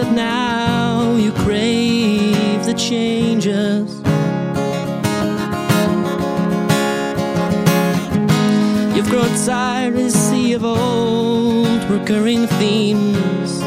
That 0.03 0.13
now 0.13 1.15
you 1.15 1.31
crave 1.31 2.65
the 2.65 2.73
changes. 2.73 3.89
You've 8.95 9.09
grown 9.09 9.33
tired 9.45 9.93
of 9.93 10.03
the 10.03 10.11
sea 10.11 10.53
of 10.53 10.65
old 10.65 11.83
recurring 11.89 12.47
themes. 12.47 13.61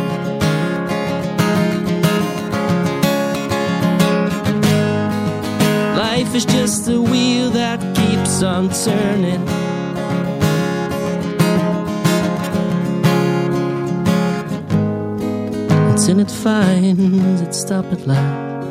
Life 5.97 6.35
is 6.35 6.45
just 6.45 6.89
a 6.89 7.01
wheel 7.01 7.51
that 7.51 7.81
keeps 7.97 8.43
on 8.43 8.69
turning. 8.69 9.56
Until 16.09 16.21
it 16.21 16.31
finds 16.31 17.41
its 17.41 17.59
stop 17.59 17.85
at 17.87 18.07
last. 18.07 18.63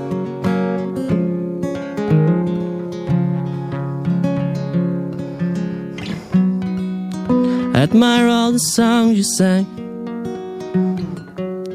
I 7.75 7.81
admire 7.81 8.29
all 8.29 8.53
the 8.53 8.59
songs 8.59 9.17
you 9.17 9.23
sang, 9.23 9.65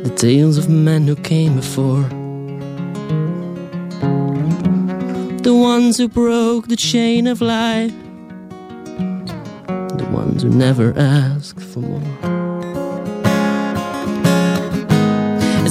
the 0.03 0.15
tales 0.17 0.57
of 0.57 0.71
men 0.71 1.07
who 1.07 1.17
came 1.17 1.57
before, 1.57 2.09
the 5.43 5.55
ones 5.55 5.99
who 5.99 6.09
broke 6.09 6.69
the 6.69 6.77
chain 6.77 7.27
of 7.27 7.43
life, 7.43 7.93
the 9.67 10.09
ones 10.11 10.43
who 10.43 10.49
never 10.49 10.95
asked 10.97 11.50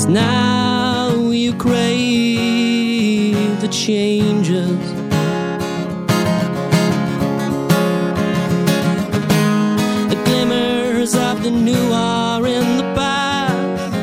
now 0.10 1.30
you 1.30 1.54
crave 1.54 3.36
the 3.62 3.68
changes. 3.68 4.94
The 10.10 10.22
glimmers 10.26 11.16
of 11.16 11.44
the 11.44 11.52
new 11.52 11.92
are 11.94 12.48
in 12.48 12.78
the 12.78 12.84
past. 12.96 13.94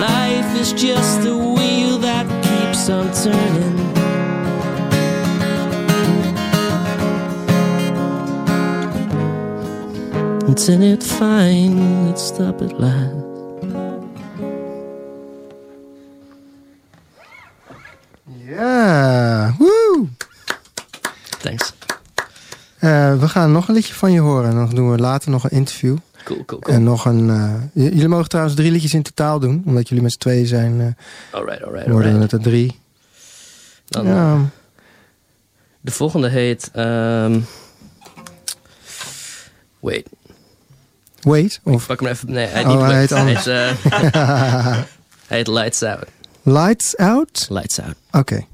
Life 0.00 0.56
is 0.60 0.72
just 0.72 1.24
a 1.26 1.36
wheel 1.36 1.98
that 1.98 2.26
keeps 2.42 2.88
on 2.90 3.12
turning. 3.12 3.61
It 10.68 11.02
finds 11.02 12.10
its 12.10 12.26
stop 12.26 12.60
at 12.62 12.72
last. 12.78 13.14
Ja, 18.46 19.54
woe! 19.58 20.06
Thanks. 21.38 21.72
Eh, 22.78 23.18
we 23.18 23.28
gaan 23.28 23.52
nog 23.52 23.68
een 23.68 23.74
liedje 23.74 23.94
van 23.94 24.12
je 24.12 24.20
horen. 24.20 24.50
En 24.50 24.54
dan 24.56 24.70
doen 24.70 24.90
we 24.90 24.98
later 24.98 25.30
nog 25.30 25.44
een 25.44 25.50
interview. 25.50 25.96
Cool, 26.24 26.44
cool, 26.44 26.60
cool. 26.60 26.76
En 26.76 26.82
nog 26.84 27.04
een... 27.04 27.30
eh, 27.30 27.54
jullie 27.92 28.08
mogen 28.08 28.28
trouwens 28.28 28.56
drie 28.56 28.70
liedjes 28.70 28.94
in 28.94 29.02
totaal 29.02 29.38
doen. 29.38 29.62
Omdat 29.66 29.88
jullie 29.88 30.02
met 30.02 30.12
z'n 30.12 30.18
tweeën 30.18 30.46
zijn, 30.46 30.80
eh, 30.80 30.86
Alright, 31.38 31.64
alright, 31.64 31.88
worden 31.90 32.20
het 32.20 32.32
er 32.32 32.40
drie. 32.40 32.78
Dan, 33.88 34.06
ja, 34.06 34.38
De 35.80 35.90
volgende 35.90 36.28
heet... 36.28 36.70
ehm 36.72 37.40
wait, 39.80 40.08
wait. 41.22 41.60
Of 41.62 41.86
pak 41.86 42.00
hem 42.00 42.08
even... 42.08 42.32
Nee, 42.32 42.46
hij 42.46 42.64
Oh, 42.64 42.70
niet 42.72 42.80
hij 42.80 42.98
heet 42.98 43.12
anders. 43.12 43.44
Hij 43.44 43.68
heet, 43.68 44.12
eh, 44.12 44.12
hij 45.28 45.36
heet 45.36 45.46
Lights 45.46 45.82
Out. 45.82 46.06
Lights 46.42 46.96
Out? 46.96 47.46
Lights 47.48 47.80
Out. 47.80 47.94
Oké. 48.10 48.46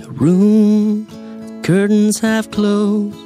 A 0.00 0.16
room, 0.16 1.06
curtains 1.62 2.20
half 2.20 2.48
closed. 2.48 3.23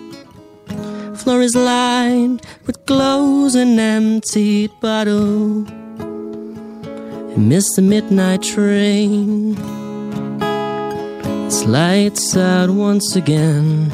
Floor 1.29 1.43
is 1.43 1.55
lined 1.55 2.41
with 2.67 2.87
clothes 2.87 3.55
and 3.55 3.79
empty 3.79 4.69
bottles. 4.81 5.69
I 5.69 7.37
missed 7.37 7.77
the 7.77 7.83
midnight 7.83 8.41
train. 8.41 9.53
It's 11.47 11.67
lights 11.67 12.35
out 12.35 12.71
once 12.71 13.15
again. 13.15 13.91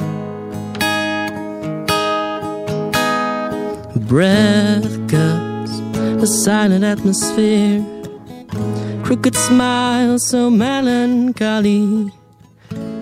Breath 4.07 4.95
cuts 5.09 5.73
a 6.23 6.29
silent 6.29 6.85
atmosphere. 6.85 7.85
Crooked 9.03 9.35
smile 9.35 10.21
so 10.21 10.51
melancholy. 10.51 12.13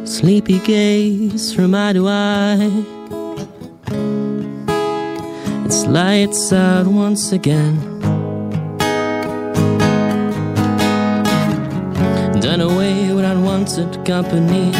Sleepy 0.07 0.59
gaze 0.61 1.53
from 1.53 1.75
eye 1.75 1.93
to 1.93 2.09
eye. 2.09 3.02
It's 5.75 5.87
lights 5.87 6.53
out 6.53 6.87
once 6.87 7.33
again. 7.33 7.79
done 12.43 12.61
away 12.61 13.11
with 13.15 13.25
unwanted 13.25 14.05
company. 14.05 14.71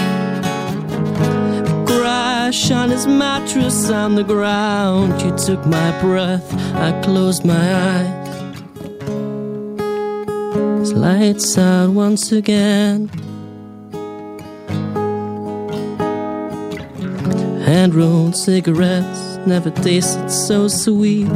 Crash 1.87 2.71
on 2.71 2.91
his 2.91 3.07
mattress 3.07 3.89
on 3.89 4.17
the 4.17 4.23
ground. 4.23 5.19
You 5.23 5.35
took 5.35 5.65
my 5.65 5.99
breath, 6.03 6.53
I 6.75 7.01
closed 7.01 7.47
my 7.47 7.67
eyes. 7.89 8.53
It's 10.83 10.93
lights 10.93 11.57
out 11.57 11.89
once 11.89 12.33
again. 12.33 13.09
Hand 17.65 17.95
rolled 17.95 18.37
cigarettes 18.37 19.32
never 19.47 19.71
tasted 19.71 20.31
so 20.31 20.69
sweet. 20.69 21.29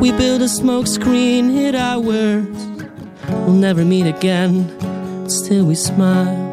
We 0.00 0.12
build 0.12 0.42
a 0.42 0.48
smoke 0.48 0.86
screen, 0.86 1.50
hid 1.50 1.74
our 1.74 2.00
words. 2.00 2.66
We'll 3.28 3.52
never 3.52 3.84
meet 3.84 4.06
again, 4.06 4.68
still 5.28 5.66
we 5.66 5.74
smile. 5.74 6.48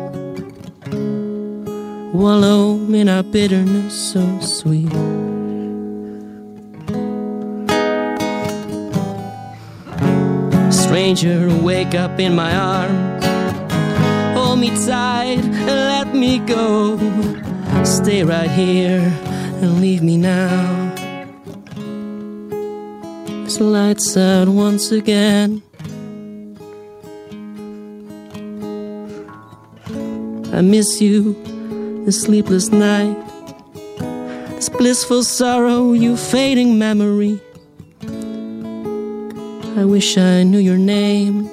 Wallow 2.13 2.75
in 2.93 3.09
our 3.09 3.23
bitterness 3.23 3.93
so 4.11 4.39
sweet. 4.41 4.91
Stranger, 10.71 11.53
wake 11.61 11.95
up 11.95 12.19
in 12.19 12.35
my 12.35 12.55
arms. 12.55 13.25
Hold 14.37 14.59
me 14.59 14.69
tight 14.85 15.39
and 15.43 15.67
let 15.67 16.13
me 16.15 16.39
go. 16.39 16.97
Stay 17.83 18.23
right 18.23 18.49
here 18.49 19.01
and 19.61 19.81
leave 19.81 20.01
me 20.01 20.17
now. 20.17 20.76
It's 23.47 23.61
lights 23.61 24.17
out 24.17 24.49
once 24.49 24.91
again. 24.91 25.63
I 30.51 30.59
miss 30.59 30.99
you, 30.99 31.31
this 32.03 32.23
sleepless 32.23 32.73
night, 32.73 33.15
this 34.57 34.67
blissful 34.67 35.23
sorrow, 35.23 35.93
you 35.93 36.17
fading 36.17 36.77
memory. 36.77 37.39
I 39.77 39.85
wish 39.85 40.17
I 40.17 40.43
knew 40.43 40.59
your 40.59 40.77
name. 40.77 41.49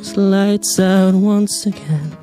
It's 0.00 0.16
lights 0.16 0.80
out 0.80 1.12
once 1.12 1.66
again. 1.66 2.21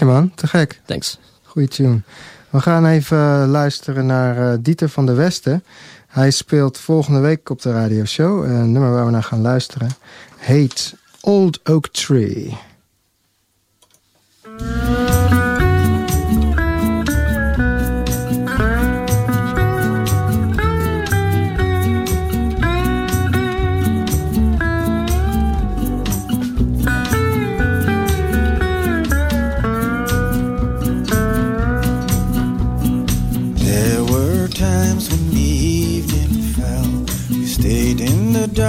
Liedje 0.00 0.14
man. 0.14 0.32
Te 0.34 0.46
gek. 0.46 0.80
Thanks. 0.84 1.18
Goeie 1.42 1.68
tune. 1.68 2.02
We 2.50 2.60
gaan 2.60 2.86
even 2.86 3.46
luisteren 3.48 4.06
naar 4.06 4.52
eh, 4.52 4.58
Dieter 4.60 4.88
van 4.88 5.06
der 5.06 5.16
Westen. 5.16 5.64
Hij 6.06 6.30
speelt 6.30 6.78
volgende 6.78 7.20
week 7.20 7.50
op 7.50 7.62
de 7.62 7.72
radioshow. 7.72 8.44
Een 8.44 8.72
nummer 8.72 8.92
waar 8.92 9.04
we 9.04 9.10
naar 9.10 9.22
gaan 9.22 9.40
luisteren 9.40 9.90
heet 10.36 10.94
Old 11.20 11.60
Oak 11.68 11.88
Tree. 11.88 12.56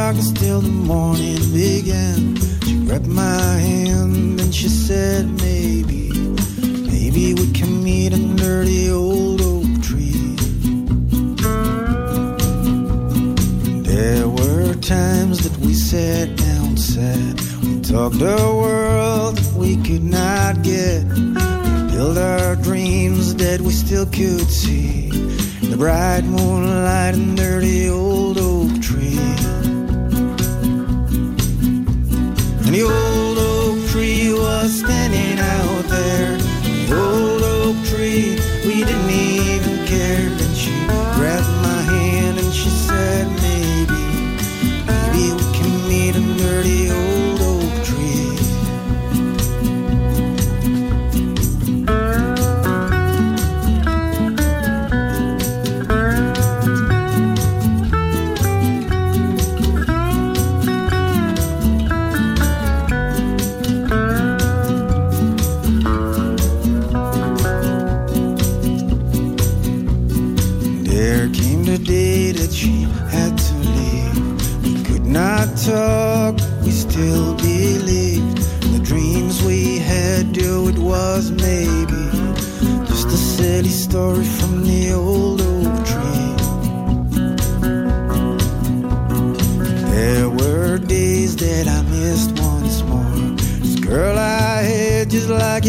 In 0.09 0.15
the 0.15 0.59
the 0.61 0.69
morning 0.69 1.37
began. 1.51 2.37
She 2.63 2.85
grabbed 2.85 3.07
my 3.07 3.41
hand 3.59 4.39
and 4.39 4.55
she 4.55 4.69
said, 4.69 5.25
Maybe, 5.41 6.11
maybe 6.87 7.33
we 7.33 7.51
can 7.51 7.83
meet 7.83 8.13
under 8.13 8.63
the 8.63 8.91
old 8.91 9.41
oak 9.41 9.67
tree. 9.83 10.37
There 13.83 14.29
were 14.29 14.75
times 14.75 15.43
that 15.43 15.57
we 15.59 15.73
sat 15.73 16.37
down 16.37 16.77
sad. 16.77 17.41
We 17.63 17.81
talked 17.81 18.21
a 18.21 18.37
world 18.61 19.35
that 19.35 19.53
we 19.57 19.75
could 19.83 20.03
not 20.03 20.61
get. 20.63 21.03
We 21.03 21.91
built 21.91 22.17
our 22.17 22.55
dreams 22.55 23.35
that 23.35 23.59
we 23.59 23.73
still 23.73 24.05
could 24.05 24.49
see. 24.49 25.09
The 25.69 25.75
bright 25.75 26.23
moonlight 26.23 27.15
under 27.15 27.59
the 27.59 27.89
old 27.89 28.16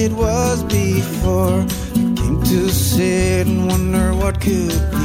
it 0.08 0.14
was 0.16 0.64
before. 0.64 1.60
I 1.60 2.14
came 2.16 2.42
to 2.42 2.68
sit 2.70 3.46
and 3.46 3.66
wonder 3.68 4.14
what 4.14 4.40
could 4.40 4.97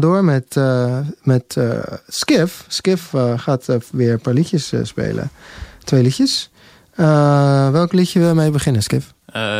gaan 0.00 0.10
door 0.10 0.24
met, 0.24 0.56
eh, 0.56 0.98
met 1.22 1.56
eh, 1.56 1.78
Skiff. 2.08 2.64
Skiff 2.68 3.14
eh, 3.14 3.38
gaat 3.38 3.66
weer 3.90 4.12
een 4.12 4.20
paar 4.20 4.34
liedjes 4.34 4.72
spelen. 4.82 5.30
Twee 5.84 6.02
liedjes. 6.02 6.50
Welk 7.72 7.92
liedje 7.92 8.18
wil 8.18 8.28
je 8.28 8.34
mee 8.34 8.50
beginnen, 8.50 8.82
Skiff? 8.82 9.14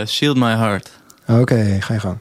Shield 0.07 0.37
My 0.37 0.55
Heart. 0.55 0.91
Oké, 1.27 1.77
ga 1.81 1.95
je 1.95 2.01
gang. 2.01 2.19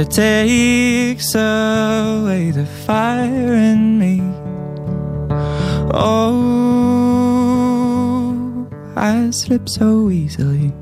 It 0.00 0.10
takes 0.10 1.34
away 1.34 2.50
the 2.52 2.64
fire 2.86 3.52
in 3.52 3.98
me. 3.98 4.22
Oh, 5.92 6.26
I 8.96 9.28
slip 9.30 9.68
so 9.68 10.08
easily. 10.08 10.72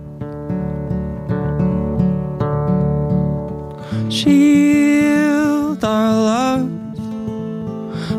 Shield 4.09 5.85
our 5.85 6.13
love 6.33 6.71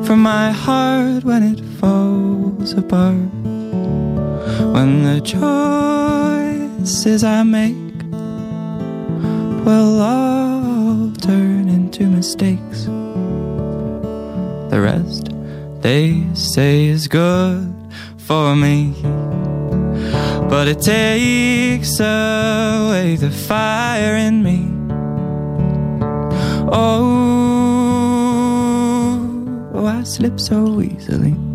from 0.06 0.22
my 0.22 0.52
heart 0.52 1.24
when 1.24 1.44
it 1.44 1.62
falls 1.80 2.74
apart. 2.74 3.32
When 4.74 5.04
the 5.04 5.22
choices 6.82 7.24
I 7.24 7.44
make 7.44 8.04
will 9.66 10.02
all 10.02 10.59
turn 11.20 11.70
into 11.70 12.08
mistakes. 12.08 12.86
The 14.70 14.80
rest 14.80 15.30
they 15.82 16.24
say 16.34 16.86
is 16.86 17.08
good 17.08 17.74
for 18.18 18.56
me. 18.56 18.94
But 20.50 20.68
it 20.68 20.82
takes 20.82 22.00
away 22.00 23.16
the 23.16 23.32
fire 23.32 24.16
in 24.16 24.44
me. 24.44 24.68
Oh, 26.72 27.06
I 29.86 30.04
slip 30.04 30.40
so 30.40 30.82
easily. 30.82 31.49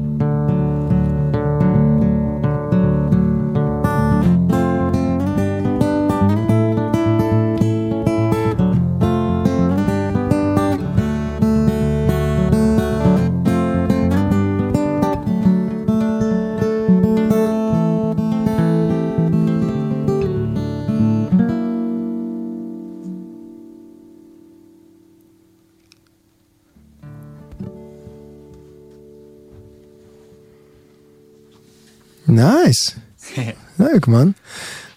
Nice. 32.44 32.92
Leuk, 33.76 34.06
man. 34.06 34.34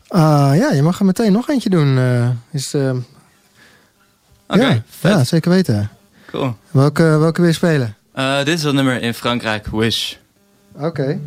Ah, 0.08 0.56
ja, 0.56 0.72
je 0.72 0.82
mag 0.82 1.00
er 1.00 1.06
meteen 1.06 1.32
nog 1.32 1.50
eentje 1.50 1.70
doen. 1.70 1.98
eh, 1.98 2.30
is, 2.52 2.76
Oké, 4.48 4.84
ja, 5.02 5.24
zeker 5.24 5.52
weten. 5.52 5.90
Cool. 6.32 6.56
Welke, 6.72 7.04
welke 7.04 7.42
wil 7.42 7.50
je 7.50 7.56
spelen? 7.56 7.96
Eh, 8.14 8.38
dit 8.38 8.48
is 8.58 8.62
dat 8.62 8.74
nummer 8.74 9.02
in 9.02 9.14
Frankrijk, 9.14 9.68
Wish. 9.68 10.14
Oké. 10.76 11.20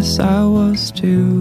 Guess 0.00 0.18
I 0.18 0.44
was 0.44 0.90
too 0.90 1.39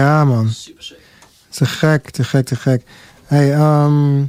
Ja, 0.00 0.24
man. 0.24 0.48
Super 0.48 0.82
sick. 0.84 0.98
Te 1.48 1.66
gek, 1.66 2.10
te 2.10 2.24
gek, 2.24 2.46
te 2.46 2.56
gek. 2.56 2.82
Hey, 3.24 3.52
ehm, 3.54 4.22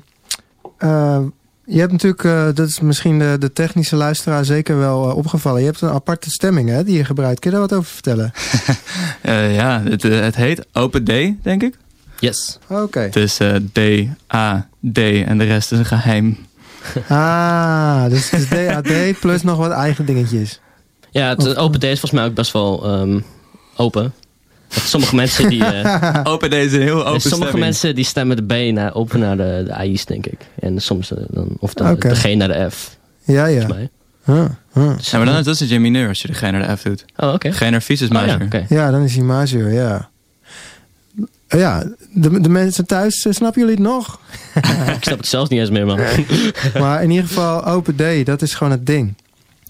eh, 0.78 1.19
je 1.65 1.80
hebt 1.80 1.91
natuurlijk, 1.91 2.24
eh, 2.24 2.45
dat 2.53 2.67
is 2.67 2.80
misschien 2.80 3.19
de, 3.19 3.36
de 3.39 3.53
technische 3.53 3.95
luisteraar 3.95 4.45
zeker 4.45 4.78
wel 4.78 5.09
eh, 5.09 5.15
opgevallen. 5.17 5.59
Je 5.59 5.65
hebt 5.65 5.82
een 5.82 5.89
aparte 5.89 6.30
stemming 6.30 6.69
hè, 6.69 6.84
die 6.84 6.97
je 6.97 7.05
gebruikt. 7.05 7.39
Kun 7.39 7.51
je 7.51 7.57
daar 7.57 7.67
wat 7.67 7.78
over 7.78 7.91
vertellen? 7.91 8.32
Eh, 9.22 9.55
ja, 9.55 9.82
het, 9.84 10.03
het 10.03 10.36
heet 10.36 10.65
Open 10.74 11.03
D, 11.03 11.07
denk 11.43 11.63
ik. 11.63 11.78
Yes. 12.19 12.59
Oké. 12.67 12.99
Het 12.99 13.15
is 13.15 13.39
eh, 13.39 13.55
D, 13.55 13.80
A, 14.36 14.67
D 14.93 14.97
en 14.97 15.38
de 15.38 15.43
rest 15.43 15.72
is 15.72 15.80
een 15.80 15.86
geheim. 15.86 16.38
Ah, 17.07 18.05
dus 18.09 18.30
het 18.30 18.39
is 18.41 18.49
DAD 18.49 19.19
plus 19.19 19.41
nog 19.43 19.57
wat 19.57 19.72
eigen 19.72 20.05
dingetjes. 20.05 20.59
Ja, 21.11 21.30
het 21.30 21.47
Of- 21.47 21.55
open 21.55 21.80
day 21.80 21.91
is 21.91 21.99
volgens 21.99 22.22
mij 22.22 22.30
ook 22.30 22.36
best 22.36 22.51
wel 22.51 22.86
ehm, 22.86 23.19
open. 23.76 24.13
Want 24.74 24.88
sommige 24.88 25.15
mensen 25.15 25.49
die... 25.49 25.65
eh, 25.65 26.19
Open 26.34 26.49
D 26.49 26.53
is 26.53 26.74
een 26.74 26.82
heel 26.82 27.05
open 27.05 27.22
sommige 27.22 27.41
stemming. 27.41 27.59
mensen 27.59 27.95
die 27.95 28.05
stemmen 28.05 28.47
de 28.47 28.69
B 28.69 28.74
naar, 28.74 28.93
open 28.95 29.19
naar 29.19 29.38
de, 29.38 29.63
de 29.65 29.76
A's, 29.76 30.05
denk 30.05 30.26
ik. 30.26 30.39
En 30.59 30.82
soms 30.82 31.11
eh, 31.13 31.17
dan, 31.30 31.47
of 31.59 31.74
dan 31.74 31.95
de 31.99 32.15
G 32.15 32.36
naar 32.36 32.47
de 32.47 32.67
F, 32.72 32.97
Ja, 33.24 33.45
ja. 33.45 33.59
volgens 33.61 33.74
mij. 33.78 33.89
Huh, 34.24 34.45
huh. 34.74 34.97
Dus- 34.97 35.11
Ja, 35.11 35.17
maar 35.17 35.26
dan 35.28 35.38
is 35.38 35.45
dat 35.45 35.59
een 35.59 35.67
G 35.67 35.80
mineur 35.80 36.07
als 36.07 36.22
je 36.22 36.28
de 36.28 36.34
G 36.34 36.41
naar 36.41 36.67
de 36.67 36.78
F 36.78 36.82
doet. 36.82 37.05
Oh, 37.17 37.34
oké. 37.34 37.51
G 37.51 37.59
naar 37.69 37.82
vies 37.82 38.01
is 38.01 38.09
Oh, 38.09 38.26
ja, 38.26 38.38
major. 38.38 38.65
Ja, 38.69 38.91
dan 38.91 39.01
is 39.03 39.15
hij 39.15 39.24
majeur, 39.24 39.72
ja. 39.74 40.09
Eh, 41.47 41.59
Ja, 41.59 41.84
de, 42.13 42.41
de 42.41 42.49
mensen 42.49 42.86
thuis, 42.86 43.26
eh, 43.26 43.34
snappen 43.34 43.61
jullie 43.61 43.76
het 43.76 43.86
nog? 43.86 44.19
Ik 44.95 45.03
snap 45.03 45.17
het 45.17 45.28
zelfs 45.28 45.49
niet 45.49 45.59
eens 45.59 45.69
meer, 45.69 45.86
man. 45.86 45.99
Maar 46.80 47.03
in 47.03 47.09
ieder 47.09 47.28
geval, 47.28 47.65
Open 47.65 47.95
D, 47.95 48.26
dat 48.26 48.41
is 48.41 48.53
gewoon 48.53 48.72
het 48.72 48.86
ding. 48.86 49.15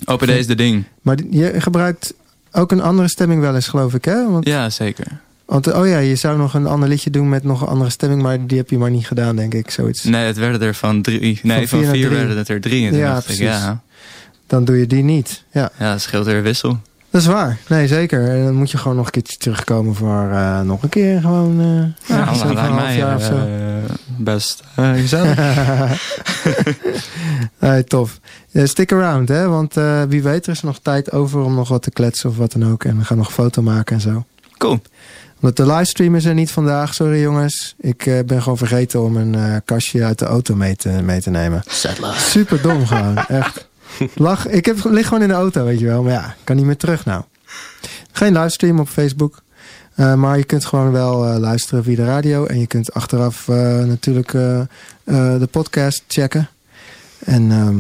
Open 0.05 0.27
D 0.27 0.31
is 0.31 0.47
de 0.47 0.55
ding. 0.55 0.83
Maar 1.01 1.17
je 1.29 1.53
gebruikt 1.61 2.13
ook 2.51 2.71
een 2.71 2.81
andere 2.81 3.07
stemming 3.09 3.41
wel 3.41 3.55
eens, 3.55 3.67
geloof 3.67 3.93
ik, 3.93 4.05
hè? 4.05 4.29
Want, 4.31 4.45
Ja, 4.47 4.69
zeker. 4.69 5.05
want 5.45 5.73
oh 5.73 5.87
ja, 5.87 5.97
je 5.97 6.15
zou 6.15 6.37
nog 6.37 6.53
een 6.53 6.67
ander 6.67 6.89
liedje 6.89 7.09
doen 7.09 7.29
met 7.29 7.43
nog 7.43 7.61
een 7.61 7.67
andere 7.67 7.89
stemming, 7.89 8.21
maar 8.21 8.47
die 8.47 8.57
heb 8.57 8.69
je 8.69 8.77
maar 8.77 8.91
niet 8.91 9.07
gedaan, 9.07 9.35
denk 9.35 9.53
ik, 9.53 9.71
zoiets. 9.71 10.03
Nee, 10.03 10.25
het 10.25 10.37
werden 10.37 10.61
er 10.67 10.73
van 10.75 11.01
drie. 11.01 11.39
Nee, 11.43 11.67
Van 11.67 11.83
vier 11.83 12.09
werden 12.09 12.37
het 12.37 12.49
er 12.49 12.61
drie. 12.61 12.87
En 12.87 12.95
Ja, 12.97 13.07
dacht 13.13 13.19
ik, 13.19 13.25
precies. 13.25 13.43
ja, 13.45 13.81
Dan 14.47 14.65
doe 14.65 14.77
je 14.79 14.87
die 14.87 15.03
niet. 15.03 15.43
Ja, 15.51 15.71
ja, 15.79 15.91
het 15.91 16.01
scheelt 16.01 16.25
weer 16.25 16.43
wissel. 16.43 16.77
dat 17.09 17.21
is 17.21 17.27
waar. 17.27 17.57
Nee, 17.67 17.87
zeker. 17.87 18.29
En 18.29 18.43
dan 18.43 18.53
moet 18.53 18.71
je 18.71 18.77
gewoon 18.77 18.97
nog 18.97 19.05
een 19.05 19.11
keertje 19.11 19.37
terugkomen 19.37 19.95
voor 19.95 20.29
eh, 20.31 20.61
nog 20.61 20.83
een 20.83 20.89
keer 20.89 21.21
gewoon... 21.21 21.59
eh 21.59 22.17
Ja, 22.17 22.29
over 22.31 22.49
een 22.49 22.55
half 22.57 22.95
jaar 22.95 23.15
of 23.15 23.23
zo. 23.23 23.35
Best 24.18 24.64
eh, 24.76 24.91
gezellig. 24.91 25.38
nee, 27.59 27.84
tof. 27.84 28.20
Eh, 28.51 28.66
stick 28.66 28.91
around, 28.91 29.30
hè? 29.30 29.47
Want 29.47 29.78
eh, 29.78 30.01
wie 30.07 30.24
weet, 30.24 30.45
er 30.45 30.51
is 30.51 30.62
nog 30.62 30.80
tijd 30.80 31.12
over 31.12 31.41
om 31.41 31.55
nog 31.55 31.70
wat 31.70 31.82
te 31.82 31.91
kletsen 31.91 32.30
of 32.30 32.38
wat 32.38 32.51
dan 32.51 32.72
ook. 32.72 32.84
En 32.84 32.97
we 32.97 33.05
gaan 33.05 33.18
nog 33.18 33.28
een 33.28 33.34
foto 33.34 33.62
maken 33.62 33.95
en 33.95 34.01
zo. 34.01 34.26
cool. 34.57 34.80
Want 35.41 35.57
de 35.57 35.66
livestream 35.66 36.16
is 36.16 36.26
er 36.26 36.34
niet 36.34 36.51
vandaag, 36.51 36.93
sorry 36.93 37.22
jongens. 37.22 37.76
Ik 37.78 38.05
eh, 38.05 38.20
ben 38.26 38.41
gewoon 38.41 38.57
vergeten 38.57 39.03
om 39.03 39.18
een 39.18 39.36
eh, 39.36 39.55
kastje 39.66 40.03
uit 40.03 40.20
de 40.20 40.26
auto 40.26 40.55
mee 40.55 40.76
te, 40.76 40.89
mee 40.89 41.22
te 41.22 41.30
nemen. 41.30 41.64
Super 42.18 42.62
dom 42.62 42.86
gewoon, 42.91 43.18
echt. 43.18 43.68
Lach, 44.16 44.47
ik 44.47 44.66
heb, 44.66 44.78
lig 44.84 45.07
gewoon 45.07 45.22
in 45.22 45.28
de 45.28 45.34
auto, 45.34 45.64
weet 45.64 45.80
je 45.80 45.86
wel. 45.86 46.03
Maar 46.03 46.12
ja, 46.12 46.26
ik 46.26 46.43
kan 46.43 46.55
niet 46.55 46.66
meer 46.66 46.78
terug 46.78 47.05
nou. 47.05 47.24
Geen 48.12 48.34
livestream 48.34 48.80
op 48.80 48.88
Facebook. 48.88 49.41
Eh, 49.95 50.13
maar 50.13 50.37
je 50.37 50.43
kunt 50.43 50.65
gewoon 50.65 50.91
wel 50.91 51.25
eh, 51.27 51.37
luisteren 51.39 51.83
via 51.83 51.95
de 51.95 52.05
radio. 52.05 52.45
En 52.45 52.59
je 52.59 52.67
kunt 52.67 52.93
achteraf 52.93 53.47
eh, 53.47 53.55
natuurlijk 53.83 54.31
de 55.03 55.47
podcast 55.51 56.03
checken. 56.07 56.49
En 57.19 57.51
ehm, 57.51 57.77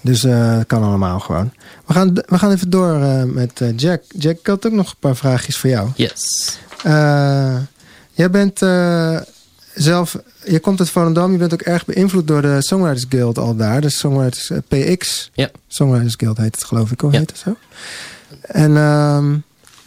dus 0.00 0.20
dat 0.20 0.66
kan 0.66 0.82
allemaal 0.82 1.20
gewoon. 1.20 1.52
We 1.86 1.92
gaan, 1.92 2.14
we 2.14 2.38
gaan 2.38 2.50
even 2.52 2.70
door 2.70 2.98
met 3.26 3.62
Jack. 3.76 4.02
Jack, 4.08 4.38
ik 4.38 4.46
had 4.46 4.66
ook 4.66 4.72
nog 4.72 4.90
een 4.90 4.96
paar 4.98 5.16
vraagjes 5.16 5.56
voor 5.56 5.70
jou. 5.70 5.88
Yes. 5.94 6.58
Jij 8.12 8.30
bent 8.30 8.58
zelf, 9.74 10.16
je 10.44 10.58
komt 10.60 10.80
uit 10.80 10.90
Volendam, 10.90 11.32
je 11.32 11.38
bent 11.38 11.52
ook 11.52 11.60
erg 11.62 11.84
beïnvloed 11.84 12.26
door 12.26 12.42
de 12.42 12.56
Songwriters 12.58 13.06
Guild 13.08 13.38
al 13.38 13.56
daar. 13.56 13.80
De 13.80 13.90
Songwriters 13.90 14.50
PX. 14.68 15.30
Ja. 15.34 15.50
Songwriters 15.68 16.14
Guild 16.16 16.36
heet 16.36 16.54
het 16.54 16.64
geloof 16.64 16.90
ik, 16.90 17.00
hoe 17.00 17.12
Ja. 17.12 17.18
heet 17.18 17.30
het 17.30 17.38
zo? 17.38 17.56
En 18.40 18.76
ehm, 18.76 19.36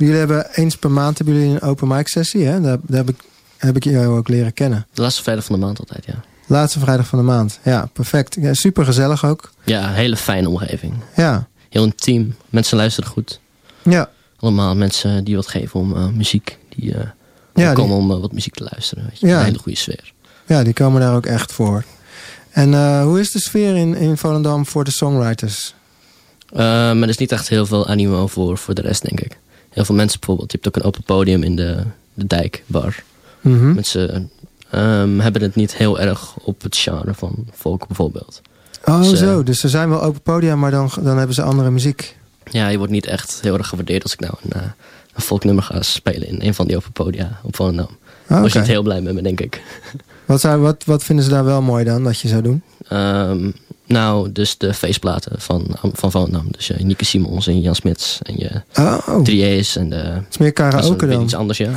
jullie 0.08 0.20
hebben 0.20 0.48
eens 0.54 0.76
per 0.78 0.92
maand 0.92 1.18
hebben 1.18 1.36
jullie 1.36 1.50
een 1.54 1.62
open 1.62 1.88
mic 1.88 2.08
sessie, 2.08 2.46
hè? 2.46 2.62
Daar, 2.62 2.78
daar 2.82 2.98
heb, 2.98 3.10
ik, 3.10 3.16
heb 3.58 3.76
ik 3.76 3.84
jou 3.84 4.18
ook 4.18 4.28
leren 4.28 4.54
kennen. 4.54 4.88
De 4.94 5.02
laatste 5.02 5.24
vrijdag 5.24 5.46
van 5.46 5.60
de 5.60 5.66
maand 5.66 5.80
altijd, 5.80 6.06
ja. 6.06 6.14
Laatste 6.48 6.80
vrijdag 6.80 7.08
van 7.08 7.20
de 7.20 7.26
maand. 7.26 7.60
Ja, 7.64 7.90
perfect. 7.94 8.38
Ja, 8.40 8.54
super 8.54 8.86
gezellig 8.86 9.26
ook. 9.26 9.52
Ja, 9.64 9.92
hele 9.92 10.16
fijne 10.16 10.50
omgeving. 10.50 10.94
Ja, 11.16 11.48
Heel 11.70 11.84
intiem. 11.84 12.36
Mensen 12.50 12.78
luisteren 12.78 13.10
goed. 13.10 13.40
ja. 13.84 14.10
Allemaal 14.40 14.76
mensen 14.76 15.24
die 15.24 15.36
wat 15.36 15.48
geven 15.48 15.80
om 15.80 15.96
eh, 15.96 16.08
muziek. 16.08 16.58
Die 16.70 16.94
eh 16.96 17.08
Ja, 17.54 17.74
komen 17.74 17.96
die, 17.96 18.04
om 18.06 18.12
eh, 18.12 18.20
wat 18.20 18.32
muziek 18.32 18.54
te 18.54 18.68
luisteren. 18.72 19.04
Weet 19.10 19.20
je. 19.20 19.28
Ja. 19.28 19.40
Een 19.40 19.46
hele 19.46 19.58
goede 19.60 19.78
sfeer. 19.78 20.14
ja, 20.46 20.64
die 20.64 20.74
komen 20.74 21.02
daar 21.02 21.16
ook 21.16 21.26
echt 21.26 21.52
voor. 21.52 21.84
En 22.50 23.02
hoe 23.02 23.20
is 23.20 23.32
de 23.32 23.40
sfeer 23.40 23.76
in, 23.76 23.96
in 23.96 24.18
Volendam 24.18 24.66
voor 24.66 24.84
de 24.84 24.92
songwriters? 24.92 25.74
Maar 26.54 26.96
er 27.02 27.10
is 27.10 27.18
niet 27.18 27.32
echt 27.32 27.50
heel 27.50 27.66
veel 27.66 27.88
animo 27.88 28.28
voor, 28.28 28.58
voor 28.58 28.74
de 28.74 28.82
rest, 28.82 29.02
denk 29.02 29.20
ik. 29.20 29.38
Heel 29.70 29.86
veel 29.86 29.96
mensen 29.96 30.20
bijvoorbeeld. 30.20 30.52
Je 30.52 30.58
hebt 30.62 30.68
ook 30.76 30.82
een 30.84 30.88
open 30.88 31.04
podium 31.04 31.44
in 31.44 31.56
de, 31.56 31.84
de 32.14 32.28
dijkbar. 32.28 33.04
Mhm. 33.42 33.74
Mensen 33.74 34.32
ehm, 34.70 35.20
hebben 35.20 35.42
het 35.42 35.56
niet 35.56 35.76
heel 35.76 36.00
erg 36.00 36.38
op 36.38 36.62
het 36.62 36.78
genre 36.78 37.14
van 37.14 37.48
folk 37.54 37.88
bijvoorbeeld. 37.88 38.42
Oh, 38.86 39.02
Dus, 39.02 39.20
zo. 39.20 39.44
Dus 39.44 39.64
er 39.64 39.70
zijn 39.70 39.90
wel 39.90 40.04
open 40.04 40.22
podia, 40.22 40.56
maar 40.56 40.72
dan, 40.72 40.90
dan 41.02 41.18
hebben 41.18 41.36
ze 41.36 41.42
andere 41.42 41.70
muziek. 41.72 42.18
Ja, 42.52 42.68
je 42.68 42.78
wordt 42.78 42.92
niet 42.92 43.06
echt 43.06 43.40
heel 43.42 43.58
erg 43.58 43.68
gewaardeerd 43.68 44.04
als 44.04 44.14
ik 44.14 44.20
nou 44.20 44.34
een, 44.44 44.52
eh, 44.52 44.68
een 45.14 45.22
folknummer 45.22 45.64
ga 45.64 45.82
spelen 45.82 46.28
in 46.28 46.42
een 46.42 46.54
van 46.54 46.68
die 46.68 46.76
open 46.76 46.92
podia 46.92 47.40
op 47.44 47.56
Volendam. 47.56 47.86
Ah, 47.86 48.28
Daar 48.28 48.42
was 48.42 48.52
je 48.52 48.58
oké. 48.58 48.68
niet 48.68 48.76
heel 48.76 48.84
blij 48.84 49.02
met 49.02 49.14
me, 49.14 49.22
denk 49.22 49.40
ik. 49.42 49.62
Wat, 50.30 50.42
zou, 50.42 50.60
wat, 50.62 50.84
wat 50.86 51.04
vinden 51.04 51.26
ze 51.26 51.32
daar 51.32 51.46
wel 51.46 51.62
mooi 51.62 51.84
dan, 51.84 52.04
dat 52.04 52.20
je 52.20 52.28
zou 52.28 52.42
doen? 52.42 52.62
Ehm, 52.88 53.52
nou, 53.86 54.32
dus 54.32 54.58
de 54.58 54.74
feestplaten 54.74 55.42
van, 55.42 55.66
van 55.94 56.12
Volendam. 56.12 56.48
Dus 56.52 56.68
je 56.68 56.74
Nieke 56.80 57.06
Simons 57.06 57.48
en 57.48 57.62
Jan 57.62 57.76
Smits 57.76 58.20
en 58.24 58.36
je 58.38 58.62
Oh, 58.80 59.24
Drieërs 59.24 59.76
en 59.76 59.90
de... 59.90 59.96
het 59.96 60.26
is 60.30 60.38
meer 60.38 60.54
karaoke 60.54 61.08
dan. 61.08 61.22
iets 61.22 61.36
anders, 61.36 61.58
ja. 61.58 61.70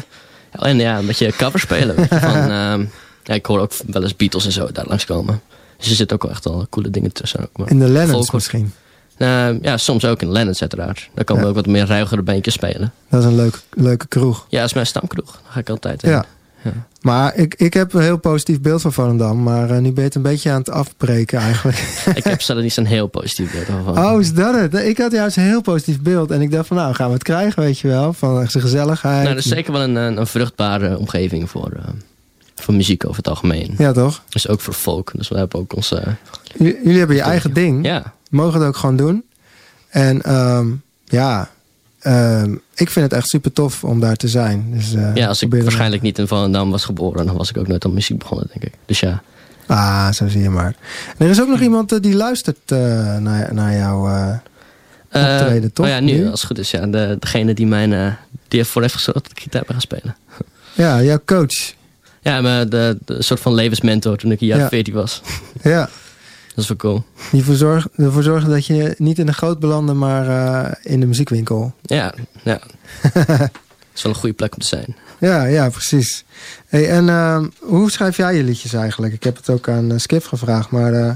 Ja, 0.52 0.60
En 0.66 0.78
ja, 0.78 0.98
een 0.98 1.06
beetje 1.06 1.32
cover 1.36 1.60
spelen. 1.60 1.94
van, 2.08 2.34
ehm, 2.50 2.84
ja, 3.24 3.34
ik 3.34 3.46
hoor 3.46 3.60
ook 3.60 3.72
wel 3.86 4.02
eens 4.02 4.16
Beatles 4.16 4.44
en 4.44 4.52
zo 4.52 4.68
daar 4.72 4.86
langskomen. 4.88 5.40
Dus 5.78 5.88
er 5.90 5.96
zitten 5.96 6.16
ook 6.16 6.22
wel 6.22 6.32
echt 6.32 6.44
wel 6.44 6.66
coole 6.70 6.90
dingen 6.90 7.12
tussen. 7.12 7.40
Ook, 7.40 7.56
maar- 7.56 7.70
In 7.70 7.78
de 7.78 7.88
Lennons 7.88 8.30
misschien. 8.30 8.72
Eh, 9.16 9.48
ja, 9.62 9.76
soms 9.76 10.04
ook 10.04 10.22
in 10.22 10.32
Lennons 10.32 10.60
uiteraard. 10.60 11.08
Daar 11.14 11.24
komen 11.24 11.42
Ja. 11.42 11.48
ook 11.48 11.54
wat 11.54 11.66
meer 11.66 11.86
ruigere 11.86 12.22
bandjes 12.22 12.54
spelen. 12.54 12.92
Dat 13.08 13.20
is 13.20 13.26
een 13.26 13.36
leuke, 13.36 13.58
leuke 13.70 14.06
kroeg. 14.06 14.46
Ja, 14.48 14.58
dat 14.58 14.66
is 14.68 14.74
mijn 14.74 14.86
stamkroeg. 14.86 15.32
Daar 15.32 15.52
ga 15.52 15.60
ik 15.60 15.68
altijd 15.70 16.02
heen. 16.02 16.10
Ja. 16.10 16.24
Ja. 16.62 16.72
Maar 17.00 17.36
ik, 17.36 17.54
ik 17.54 17.74
heb 17.74 17.92
een 17.92 18.02
heel 18.02 18.18
positief 18.18 18.60
beeld 18.60 18.80
van 18.80 18.92
Volendam. 18.92 19.42
Maar 19.42 19.70
eh, 19.70 19.76
nu 19.78 19.92
ben 19.92 19.94
je 19.94 20.00
het 20.00 20.14
een 20.14 20.22
beetje 20.22 20.50
aan 20.50 20.58
het 20.58 20.70
afbreken 20.70 21.38
eigenlijk. 21.38 21.76
ik 22.14 22.24
heb 22.24 22.42
zelf 22.42 22.60
niet 22.60 22.72
zo'n 22.72 22.84
heel 22.84 23.06
positief 23.06 23.52
beeld 23.52 23.84
van. 23.84 24.04
Oh, 24.04 24.20
is 24.20 24.34
dat 24.34 24.54
het? 24.54 24.74
Ik 24.74 24.98
had 24.98 25.12
juist 25.12 25.36
een 25.36 25.42
heel 25.42 25.60
positief 25.60 26.00
beeld. 26.00 26.30
En 26.30 26.40
ik 26.40 26.50
dacht 26.50 26.66
van 26.66 26.76
nou, 26.76 26.94
gaan 26.94 27.06
we 27.06 27.12
het 27.12 27.22
krijgen, 27.22 27.62
weet 27.62 27.78
je 27.78 27.88
wel. 27.88 28.12
Van 28.12 28.50
zijn 28.50 28.62
gezelligheid. 28.62 29.22
Nou, 29.22 29.34
dat 29.34 29.44
is 29.44 29.50
zeker 29.50 29.72
wel 29.72 29.82
een, 29.82 29.96
een, 29.96 30.16
een 30.16 30.26
vruchtbare 30.26 30.98
omgeving 30.98 31.50
voor, 31.50 31.72
eh, 31.76 31.84
voor 32.54 32.74
muziek 32.74 33.04
over 33.04 33.16
het 33.16 33.28
algemeen. 33.28 33.74
Ja, 33.78 33.92
toch? 33.92 34.22
Dus 34.28 34.48
ook 34.48 34.60
voor 34.60 34.74
folk. 34.74 35.12
Dus 35.14 35.28
we 35.28 35.36
hebben 35.36 35.60
ook 35.60 35.76
onze... 35.76 36.02
Jullie, 36.56 36.78
jullie 36.82 36.98
hebben 36.98 37.16
je 37.16 37.22
eigen 37.22 37.52
ding. 37.52 37.84
Ja, 37.86 38.12
Mogen 38.32 38.58
het 38.58 38.68
ook 38.68 38.76
gewoon 38.76 38.96
doen. 38.96 39.24
En 39.88 40.22
ehm, 40.22 40.66
ja, 41.04 41.50
ehm, 42.02 42.52
ik 42.74 42.90
vind 42.90 43.10
het 43.10 43.12
echt 43.12 43.28
super 43.28 43.52
tof 43.52 43.84
om 43.84 44.00
daar 44.00 44.16
te 44.16 44.28
zijn. 44.28 44.66
Dus, 44.74 44.94
eh, 44.94 45.14
ja, 45.14 45.26
als 45.26 45.42
ik 45.42 45.54
waarschijnlijk 45.62 46.02
niet 46.02 46.18
in 46.18 46.26
Volendam 46.26 46.70
was 46.70 46.84
geboren... 46.84 47.26
dan 47.26 47.36
was 47.36 47.50
ik 47.50 47.56
ook 47.56 47.68
nooit 47.68 47.84
aan 47.84 47.92
muziek 47.94 48.18
begonnen, 48.18 48.46
denk 48.52 48.64
ik. 48.64 48.72
Dus 48.86 49.00
ja, 49.00 49.22
Ah, 49.66 50.12
zo 50.12 50.28
zie 50.28 50.40
je 50.42 50.50
maar. 50.50 50.74
En 51.18 51.24
er 51.26 51.30
is 51.30 51.40
ook 51.40 51.48
nog 51.48 51.60
iemand 51.60 51.92
eh, 51.92 52.00
die 52.00 52.14
luistert 52.14 52.58
eh, 52.66 52.78
naar, 53.16 53.54
naar 53.54 53.76
jou. 53.76 54.10
Eh, 54.10 55.38
Optreden, 55.40 55.72
toch? 55.72 55.86
Oh 55.86 55.92
ja, 55.92 56.00
nu, 56.00 56.12
Nu? 56.12 56.30
als 56.30 56.40
het 56.40 56.48
goed 56.48 56.58
is. 56.58 56.70
Ja, 56.70 56.86
de, 56.86 57.16
degene 57.20 57.54
die 57.54 57.66
mijn... 57.66 57.90
die 58.48 58.58
heeft 58.58 58.70
voor 58.70 58.82
heeft 58.82 58.94
gezorgd 58.94 59.22
dat 59.22 59.30
ik 59.30 59.40
gitaar 59.42 59.62
ben 59.66 59.70
gaan 59.72 59.80
spelen. 59.80 60.16
ja, 60.72 61.02
jouw 61.02 61.20
coach. 61.24 61.74
Ja, 62.20 62.40
maar 62.40 62.68
de, 62.68 62.98
de 63.04 63.22
soort 63.22 63.40
van 63.40 63.54
levensmentor 63.54 64.16
toen 64.16 64.32
ik 64.32 64.40
een 64.40 64.46
jaar 64.46 64.58
Ja. 64.58 64.68
14 64.68 64.94
was. 64.94 65.22
Ja, 65.62 65.88
Dat 66.54 66.64
is 66.64 66.68
wel 66.68 66.76
cool. 66.76 67.04
die 67.30 67.40
ervoor 67.40 67.54
zorgt, 67.54 67.88
ervoor 67.96 68.44
dat 68.48 68.66
je 68.66 68.94
niet 68.98 69.18
in 69.18 69.26
de 69.26 69.32
goot 69.32 69.58
belandde, 69.58 69.92
maar 69.92 70.28
eh, 70.64 70.92
in 70.92 71.00
de 71.00 71.06
muziekwinkel. 71.06 71.72
Ja, 71.82 72.14
ja. 72.42 72.60
Dat 73.92 74.00
is 74.00 74.02
wel 74.02 74.12
een 74.12 74.18
goede 74.18 74.34
plek 74.34 74.52
om 74.54 74.60
te 74.60 74.66
zijn. 74.66 74.96
Ja, 75.20 75.44
ja, 75.44 75.68
precies. 75.70 76.24
Hey, 76.66 76.90
en 76.90 77.08
ehm, 77.08 77.48
hoe 77.60 77.90
schrijf 77.90 78.16
jij 78.16 78.36
je 78.36 78.42
liedjes 78.42 78.72
eigenlijk? 78.72 79.12
Ik 79.12 79.22
heb 79.22 79.36
het 79.36 79.50
ook 79.50 79.68
aan 79.68 79.92
eh, 79.92 79.98
Skip 79.98 80.24
gevraagd, 80.26 80.70
maar 80.70 80.92
eh, 80.92 81.14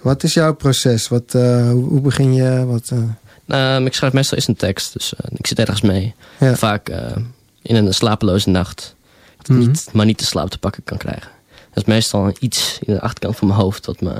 wat 0.00 0.22
is 0.22 0.34
jouw 0.34 0.54
proces? 0.54 1.08
Wat, 1.08 1.34
eh, 1.34 1.70
hoe, 1.70 2.00
begin 2.00 2.34
je? 2.34 2.64
Wat, 2.66 2.88
eh, 2.92 2.98
Ehm, 3.46 3.86
ik 3.86 3.94
schrijf 3.94 4.12
meestal 4.12 4.38
eens 4.38 4.48
een 4.48 4.56
tekst, 4.56 4.92
dus 4.92 5.14
eh, 5.16 5.30
ik 5.38 5.46
zit 5.46 5.58
ergens 5.58 5.80
mee. 5.80 6.14
Ja. 6.40 6.54
Vaak 6.56 6.88
eh, 6.88 7.16
in 7.62 7.76
een 7.76 7.94
slapeloze 7.94 8.48
nacht. 8.50 8.94
Dat 9.36 9.48
Mhm. 9.48 9.58
niet, 9.58 9.88
maar 9.92 10.06
niet 10.06 10.18
de 10.18 10.24
slaap 10.24 10.50
te 10.50 10.58
pakken 10.58 10.84
kan 10.84 10.98
krijgen. 10.98 11.30
Dat 11.74 11.82
is 11.82 11.84
meestal 11.84 12.32
iets 12.38 12.78
in 12.80 12.94
de 12.94 13.00
achterkant 13.00 13.36
van 13.36 13.48
mijn 13.48 13.60
hoofd 13.60 13.84
dat 13.84 14.00
me 14.00 14.14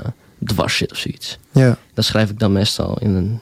dwars 0.45 0.77
zit 0.77 0.91
of 0.91 0.97
zoiets. 0.97 1.37
ja, 1.51 1.77
Dat 1.93 2.05
schrijf 2.05 2.29
ik 2.29 2.39
dan 2.39 2.51
meestal 2.51 2.97
in 2.99 3.09
een... 3.15 3.39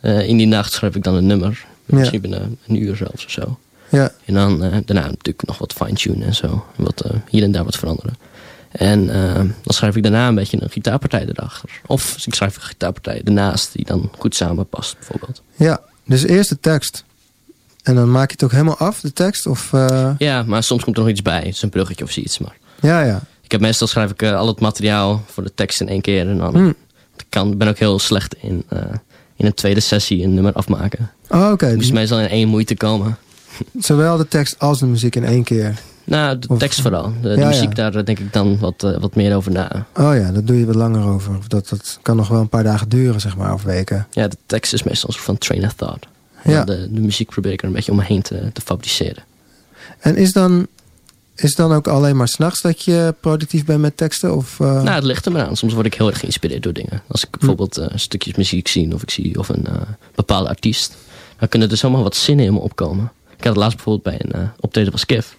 eh, 0.00 0.28
in 0.28 0.36
die 0.36 0.46
nacht 0.46 0.72
schrijf 0.72 0.94
ik 0.94 1.02
dan 1.02 1.14
een 1.14 1.26
nummer. 1.26 1.66
Misschien 1.86 2.20
binnen 2.20 2.58
een 2.66 2.82
uur 2.82 2.96
zelfs 2.96 3.24
of 3.24 3.30
zo. 3.30 3.58
ja, 3.88 4.12
En 4.24 4.34
dan 4.34 4.62
eh, 4.62 4.70
daarna 4.84 5.06
natuurlijk 5.06 5.46
nog 5.46 5.58
wat 5.58 5.72
fine-tunen 5.72 6.26
en 6.26 6.34
zo. 6.34 6.64
Wat, 6.76 7.00
eh, 7.00 7.16
hier 7.28 7.42
en 7.42 7.52
daar 7.52 7.64
wat 7.64 7.76
veranderen. 7.76 8.16
En 8.70 9.06
dan 9.06 9.54
schrijf 9.74 9.96
ik 9.96 10.02
daarna 10.02 10.28
een 10.28 10.34
beetje 10.34 10.62
een 10.62 10.70
gitaarpartij 10.70 11.26
erachter. 11.26 11.70
Of 11.86 12.16
ik 12.26 12.34
schrijf 12.34 12.56
een 12.56 12.62
gitaarpartij 12.62 13.22
ernaast 13.24 13.72
die 13.72 13.84
dan 13.84 14.10
goed 14.18 14.34
samenpast 14.34 14.94
bijvoorbeeld. 14.98 15.42
ja. 15.56 15.80
Dus 16.06 16.22
eerst 16.22 16.48
de 16.48 16.60
tekst. 16.60 17.04
En 17.82 17.94
dan 17.94 18.10
maak 18.10 18.26
je 18.26 18.32
het 18.32 18.42
ook 18.44 18.50
helemaal 18.52 18.76
af, 18.78 19.00
de 19.00 19.12
tekst? 19.12 19.46
Of, 19.46 19.70
Ja, 20.18 20.42
maar 20.42 20.62
soms 20.62 20.84
komt 20.84 20.96
er 20.96 21.02
nog 21.02 21.10
iets 21.10 21.22
bij. 21.22 21.42
Dus 21.42 21.62
een 21.62 21.68
bruggetje 21.68 22.04
of 22.04 22.10
zoiets. 22.10 22.38
Maar 22.38 22.56
ja, 22.80 23.02
ja. 23.02 23.20
Ik 23.48 23.54
heb 23.54 23.60
meestal 23.60 23.86
schrijf 23.86 24.10
ik 24.10 24.22
eh, 24.22 24.36
al 24.36 24.46
het 24.46 24.60
materiaal 24.60 25.22
voor 25.26 25.42
de 25.44 25.54
tekst 25.54 25.80
in 25.80 25.88
één 25.88 26.00
keer. 26.00 26.28
En 26.28 26.38
dan 26.38 26.54
Hm. 26.56 26.68
ik 27.16 27.24
kan, 27.28 27.56
ben 27.56 27.68
ook 27.68 27.78
heel 27.78 27.98
slecht 27.98 28.34
in, 28.40 28.64
eh, 28.68 28.80
in 29.36 29.46
een 29.46 29.54
tweede 29.54 29.80
sessie 29.80 30.24
een 30.24 30.34
nummer 30.34 30.52
afmaken. 30.52 31.10
Oh, 31.28 31.50
oké. 31.52 31.74
Moest 31.74 31.92
meestal 31.92 32.20
in 32.20 32.28
één 32.28 32.48
moeite 32.48 32.76
komen. 32.76 33.16
Zowel 33.78 34.16
de 34.16 34.28
tekst 34.28 34.58
als 34.58 34.78
de 34.78 34.86
muziek 34.86 35.16
in 35.16 35.24
één 35.24 35.42
keer. 35.44 35.74
Nou, 36.04 36.38
de 36.38 36.48
Of- 36.48 36.58
tekst 36.58 36.80
vooral. 36.80 37.12
De, 37.22 37.28
de 37.28 37.34
Ja, 37.34 37.40
ja. 37.40 37.46
muziek, 37.48 37.74
daar 37.74 38.04
denk 38.04 38.18
ik 38.18 38.32
dan 38.32 38.58
wat, 38.58 38.82
eh, 38.82 38.98
wat 39.00 39.14
meer 39.14 39.36
over 39.36 39.52
na. 39.52 39.86
Oh 39.96 40.14
ja, 40.14 40.32
daar 40.32 40.44
doe 40.44 40.58
je 40.58 40.66
wat 40.66 40.74
langer 40.74 41.06
over. 41.06 41.38
Dat, 41.46 41.68
dat 41.68 41.98
kan 42.02 42.16
nog 42.16 42.28
wel 42.28 42.40
een 42.40 42.48
paar 42.48 42.62
dagen 42.64 42.88
duren, 42.88 43.20
zeg 43.20 43.36
maar, 43.36 43.52
of 43.52 43.62
weken. 43.62 44.06
Ja, 44.10 44.28
de 44.28 44.36
tekst 44.46 44.72
is 44.72 44.82
meestal 44.82 45.08
een 45.08 45.14
soort 45.14 45.24
van 45.26 45.38
train 45.38 45.64
of 45.64 45.72
thought. 45.72 46.06
Ja. 46.44 46.64
de, 46.64 46.88
de 46.90 47.00
muziek 47.00 47.28
probeer 47.30 47.52
ik 47.52 47.60
er 47.60 47.66
een 47.68 47.74
beetje 47.74 47.92
omheen 47.92 48.22
te, 48.22 48.50
te 48.52 48.60
fabriceren. 48.60 49.22
En 49.98 50.16
is 50.16 50.32
dan, 50.32 50.66
is 51.42 51.54
dan 51.54 51.72
ook 51.72 51.88
alleen 51.88 52.16
maar 52.16 52.28
s'nachts 52.28 52.60
dat 52.60 52.84
je 52.84 53.14
productief 53.20 53.64
bent 53.64 53.80
met 53.80 53.96
teksten? 53.96 54.36
Of, 54.36 54.60
eh, 54.60 54.82
Nou, 54.82 54.88
het 54.88 55.04
ligt 55.04 55.26
er 55.26 55.32
maar 55.32 55.46
aan. 55.46 55.56
Soms 55.56 55.72
word 55.72 55.86
ik 55.86 55.94
heel 55.94 56.08
erg 56.08 56.18
geïnspireerd 56.18 56.62
door 56.62 56.72
dingen. 56.72 57.02
Als 57.06 57.24
ik 57.24 57.30
bijvoorbeeld 57.30 57.76
eh, 57.76 57.86
stukjes 57.94 58.34
muziek 58.34 58.68
zie 58.68 58.94
of 58.94 59.02
ik 59.02 59.10
zie 59.10 59.38
of 59.38 59.48
een 59.48 59.66
eh, 59.66 59.74
bepaalde 60.14 60.48
artiest. 60.48 60.96
Dan 61.38 61.48
kunnen 61.48 61.70
er 61.70 61.76
zomaar 61.76 62.02
wat 62.02 62.16
zinnen 62.16 62.46
in 62.46 62.52
me 62.52 62.58
opkomen. 62.58 63.12
Ik 63.36 63.44
had 63.44 63.52
het 63.52 63.56
laatst 63.56 63.76
bijvoorbeeld 63.76 64.04
bij 64.30 64.40
een 64.40 64.50
optreden 64.60 64.90
van 64.90 65.00
Skiff. 65.00 65.36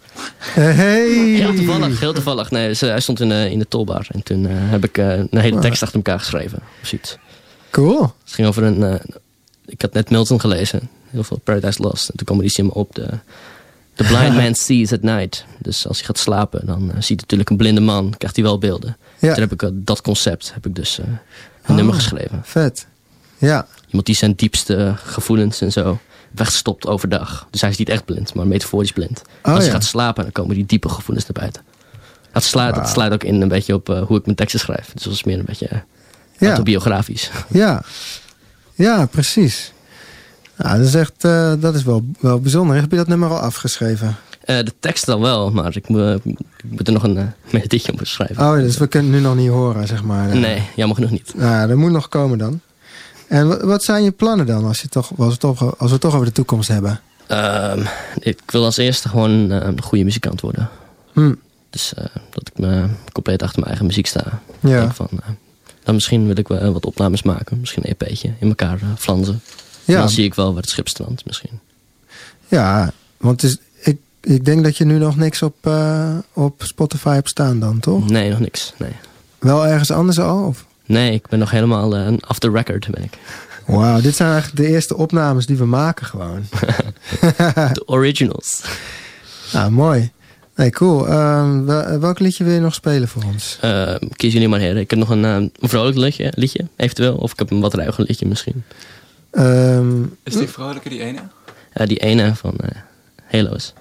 hey! 0.53 1.09
Heel 1.11 1.53
toevallig, 1.53 1.99
heel 1.99 2.13
toevallig. 2.13 2.51
Nee, 2.51 2.75
hij 2.79 2.99
stond 2.99 3.19
in, 3.19 3.29
de 3.29 3.51
in 3.51 3.59
de 3.59 3.67
tolbar. 3.67 4.07
En 4.11 4.23
toen 4.23 4.45
heb 4.45 4.83
ik 4.83 4.97
een 4.97 5.27
hele 5.31 5.59
tekst 5.59 5.81
achter 5.81 5.97
elkaar 5.97 6.19
geschreven. 6.19 6.59
Of 6.81 6.87
zoiets. 6.87 7.17
Cool. 7.69 8.01
Het 8.01 8.33
ging 8.33 8.47
over 8.47 8.63
een... 8.63 9.01
ik 9.65 9.81
had 9.81 9.93
net 9.93 10.09
Milton 10.09 10.39
gelezen. 10.39 10.89
Heel 11.09 11.23
veel 11.23 11.39
Paradise 11.43 11.81
Lost. 11.81 12.09
En 12.09 12.17
toen 12.17 12.25
kwam 12.25 12.37
er 12.37 12.43
die 12.43 12.51
zin 12.51 12.71
op. 12.71 12.95
De, 12.95 13.07
the 14.03 14.13
blind 14.13 14.35
man 14.41 14.55
sees 14.55 14.93
at 14.93 15.01
night. 15.01 15.45
Dus 15.59 15.87
als 15.87 15.97
hij 15.97 16.05
gaat 16.05 16.17
slapen, 16.17 16.65
dan 16.65 16.91
eh, 16.91 17.01
ziet 17.01 17.19
natuurlijk 17.21 17.49
een 17.49 17.57
blinde 17.57 17.81
man. 17.81 18.13
Krijgt 18.17 18.35
hij 18.35 18.45
wel 18.45 18.57
beelden. 18.57 18.97
Ja. 19.19 19.31
Toen 19.33 19.41
heb 19.43 19.51
ik 19.51 19.61
eh, 19.63 19.69
dat 19.73 20.01
concept 20.01 20.53
heb 20.53 20.65
ik 20.65 20.75
dus 20.75 20.99
eh, 20.99 21.05
een 21.07 21.17
Oh. 21.69 21.75
nummer 21.75 21.93
geschreven. 21.93 22.41
Vet. 22.43 22.87
Ja, 23.37 23.67
Iemand 23.87 24.05
die 24.05 24.15
zijn 24.15 24.33
diepste 24.35 24.93
gevoelens 25.03 25.61
en 25.61 25.71
zo 25.71 25.99
wegstopt 26.31 26.87
overdag. 26.87 27.47
Dus 27.49 27.61
hij 27.61 27.69
is 27.69 27.77
niet 27.77 27.89
echt 27.89 28.05
blind, 28.05 28.33
maar 28.33 28.47
metaforisch 28.47 28.91
blind. 28.91 29.21
als 29.41 29.57
hij 29.57 29.65
ja. 29.65 29.71
gaat 29.71 29.83
slapen, 29.83 30.23
dan 30.23 30.31
komen 30.31 30.55
die 30.55 30.65
diepe 30.65 30.89
gevoelens 30.89 31.25
naar 31.27 31.37
buiten. 31.39 31.61
Dat 32.31 32.49
Wauw. 32.51 32.85
sluit 32.85 33.13
ook 33.13 33.23
in 33.23 33.41
een 33.41 33.47
beetje 33.47 33.73
op 33.73 33.89
eh, 33.89 34.01
hoe 34.01 34.17
ik 34.17 34.23
mijn 34.25 34.35
teksten 34.37 34.59
schrijf. 34.59 34.89
Dus 34.93 35.03
dat 35.03 35.13
is 35.13 35.23
meer 35.23 35.39
een 35.39 35.45
beetje 35.45 35.67
eh, 35.67 35.79
ja, 36.37 36.47
autobiografisch. 36.47 37.29
ja. 37.47 37.83
Ja, 38.75 39.05
precies. 39.05 39.73
Nou, 40.63 40.77
dat 40.77 40.87
is 40.87 40.95
echt, 40.95 41.23
eh, 41.23 41.53
dat 41.59 41.75
is 41.75 41.83
wel, 41.83 42.05
wel 42.19 42.39
bijzonder. 42.39 42.75
Heb 42.75 42.91
je 42.91 42.97
dat 42.97 43.07
nummer 43.07 43.29
al 43.29 43.39
afgeschreven? 43.39 44.15
Eh, 44.45 44.57
de 44.57 44.73
tekst 44.79 45.05
dan 45.05 45.21
wel, 45.21 45.51
maar 45.51 45.75
ik, 45.75 45.87
moet- 45.87 46.25
ik 46.25 46.37
moet 46.67 46.87
er 46.87 46.93
nog 46.93 47.03
een 47.03 47.13
melodietje 47.51 47.91
op 47.93 47.99
schrijven. 48.03 48.43
Oh, 48.45 48.55
dus 48.55 48.77
we 48.77 48.87
kunnen 48.87 49.11
het 49.13 49.21
nu 49.21 49.27
nog 49.27 49.35
niet 49.37 49.49
horen, 49.49 49.87
zeg 49.87 50.03
maar. 50.03 50.35
Nee, 50.35 50.63
jammer 50.75 50.95
genoeg 50.95 51.11
niet. 51.11 51.33
Nou, 51.35 51.51
ja, 51.51 51.67
dat 51.67 51.77
moet 51.77 51.91
nog 51.91 52.09
komen 52.09 52.37
dan. 52.37 52.59
En 53.27 53.67
wat, 53.67 53.83
zijn 53.83 54.03
je 54.03 54.11
plannen 54.11 54.45
dan, 54.45 54.65
als, 54.65 54.81
je 54.81 54.87
toch, 54.87 55.11
als, 55.17 55.33
we 55.33 55.39
toch, 55.39 55.61
als 55.61 55.87
we 55.87 55.91
het 55.91 56.01
toch 56.01 56.13
over 56.13 56.25
de 56.25 56.31
toekomst 56.31 56.67
hebben? 56.67 56.99
Ehm, 57.27 57.83
ik 58.19 58.39
wil 58.45 58.63
als 58.65 58.77
eerste 58.77 59.09
gewoon 59.09 59.51
eh, 59.51 59.67
een 59.67 59.81
goede 59.81 60.03
muzikant 60.03 60.41
worden. 60.41 60.69
Hm, 61.13 61.33
Dus 61.69 61.93
eh, 61.93 62.03
dat 62.29 62.47
ik 62.53 62.57
me 62.59 62.85
compleet 63.11 63.41
achter 63.41 63.55
mijn 63.57 63.67
eigen 63.69 63.85
muziek 63.85 64.07
sta. 64.07 64.23
Ja. 64.59 64.79
denk 64.79 64.93
van, 64.93 65.07
eh, 65.11 65.29
dan 65.83 65.93
misschien 65.95 66.25
wil 66.25 66.37
ik 66.37 66.47
wel 66.47 66.57
eh, 66.59 66.71
wat 66.71 66.85
opnames 66.85 67.23
maken. 67.23 67.59
Misschien 67.59 67.83
een 67.85 67.95
EP'tje 67.99 68.33
in 68.39 68.47
elkaar 68.47 68.79
flanzen. 68.97 69.41
Ja, 69.93 69.99
Dan 69.99 70.09
zie 70.09 70.23
ik 70.25 70.33
wel 70.33 70.53
waar 70.53 70.61
het 70.61 70.69
schip 70.71 70.87
strandt 70.87 71.25
misschien. 71.25 71.59
ja, 72.47 72.91
want 73.17 73.43
is, 73.43 73.57
ik, 73.81 73.97
ik 74.21 74.45
denk 74.45 74.63
dat 74.63 74.77
je 74.77 74.85
nu 74.85 74.97
nog 74.97 75.15
niks 75.15 75.41
op, 75.41 75.55
eh, 75.61 76.17
op 76.33 76.61
Spotify 76.63 77.13
hebt 77.13 77.29
staan 77.29 77.59
dan, 77.59 77.79
toch? 77.79 78.09
Nee, 78.09 78.29
nog 78.29 78.39
niks. 78.39 78.73
Nee, 78.77 78.91
Wel 79.39 79.67
ergens 79.67 79.91
anders 79.91 80.19
al? 80.19 80.43
Of? 80.45 80.65
nee 80.85 81.13
ik 81.13 81.27
ben 81.27 81.39
nog 81.39 81.51
helemaal 81.51 81.95
eh, 81.95 82.13
off 82.27 82.39
the 82.39 82.49
record 82.51 82.87
ben 82.91 83.03
ik. 83.03 83.11
Wauw, 83.65 84.01
dit 84.01 84.15
zijn 84.15 84.31
eigenlijk 84.31 84.61
de 84.61 84.67
eerste 84.67 84.97
opnames 84.97 85.45
die 85.45 85.57
we 85.57 85.65
maken 85.65 86.05
gewoon. 86.05 86.45
De 87.73 87.83
originals. 87.85 88.61
Nou, 89.53 89.71
mooi. 89.71 90.11
Nee, 90.55 90.69
cool. 90.69 91.07
Ehm, 91.07 91.63
wel- 91.65 91.99
welk 91.99 92.19
liedje 92.19 92.43
wil 92.43 92.53
je 92.53 92.59
nog 92.59 92.73
spelen 92.73 93.07
voor 93.07 93.23
ons? 93.23 93.57
Eh, 93.61 93.95
kies 94.15 94.33
jullie 94.33 94.47
maar 94.47 94.59
heren. 94.59 94.81
Ik 94.81 94.89
heb 94.89 94.99
nog 94.99 95.09
een, 95.09 95.25
eh, 95.25 95.33
een 95.35 95.51
vrolijk 95.61 95.97
liedje, 95.97 96.31
liedje, 96.35 96.67
eventueel. 96.75 97.15
Of 97.15 97.31
ik 97.31 97.39
heb 97.39 97.51
een 97.51 97.59
wat 97.59 97.73
ruiger 97.73 98.03
liedje 98.07 98.25
misschien. 98.27 98.63
Ehm, 99.31 100.03
Is 100.23 100.33
die 100.35 100.47
vrolijke, 100.49 100.89
die 100.89 101.01
ene? 101.01 101.19
Eh, 101.73 101.87
die 101.87 101.97
ene 101.97 102.35
van 102.35 102.55
eh 102.57 102.77
Halo's. 103.31 103.73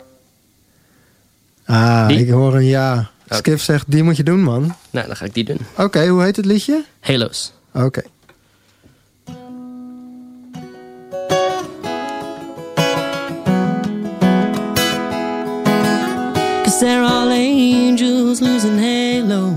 ah, 1.64 2.08
Die? 2.08 2.18
ik 2.18 2.30
hoor 2.30 2.54
een 2.54 2.64
ja. 2.64 3.10
Skip 3.30 3.58
zegt, 3.60 3.84
die 3.90 4.02
moet 4.02 4.16
je 4.16 4.22
doen, 4.22 4.42
man. 4.42 4.74
Nou, 4.90 5.06
dan 5.06 5.16
ga 5.16 5.24
ik 5.24 5.34
die 5.34 5.44
doen. 5.44 5.58
Oké, 5.76 6.06
hoe 6.06 6.22
heet 6.22 6.36
het 6.36 6.44
liedje? 6.44 6.84
Halo's. 7.00 7.52
Oké. 7.72 8.02
Cause 16.64 16.80
they're 16.80 17.02
all 17.02 17.30
angels 17.30 18.40
losing 18.40 18.78
halos. 18.78 19.56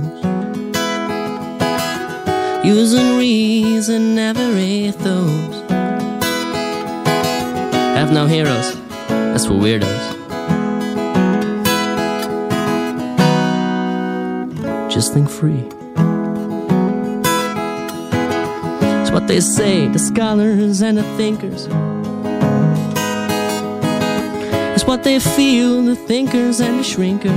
Using 2.64 3.18
reason, 3.18 4.16
never 4.16 4.56
ethos. 4.58 5.41
Have 7.96 8.12
no 8.12 8.26
heroes. 8.26 8.76
That's 9.08 9.46
for 9.46 9.54
weirdos. 9.54 10.20
Just 14.90 15.14
think 15.14 15.30
free. 15.30 15.64
It's 19.02 19.12
what 19.12 19.28
they 19.28 19.40
say, 19.40 19.88
the 19.88 20.00
scholars 20.00 20.82
and 20.82 20.98
the 20.98 21.04
thinkers. 21.18 21.68
It's 24.74 24.86
what 24.86 25.04
they 25.04 25.20
feel, 25.20 25.84
the 25.84 25.96
thinkers 25.96 26.60
and 26.60 26.80
the 26.80 26.84
shrinkers. 26.84 27.32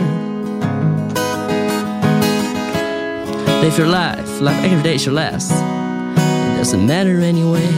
Live 3.63 3.77
your 3.79 3.89
life, 3.89 4.41
life 4.41 4.65
every 4.65 4.83
day's 4.83 5.05
your 5.05 5.15
last. 5.15 5.51
It 5.53 6.59
doesn't 6.59 6.87
matter 6.87 7.21
anyway, 7.21 7.69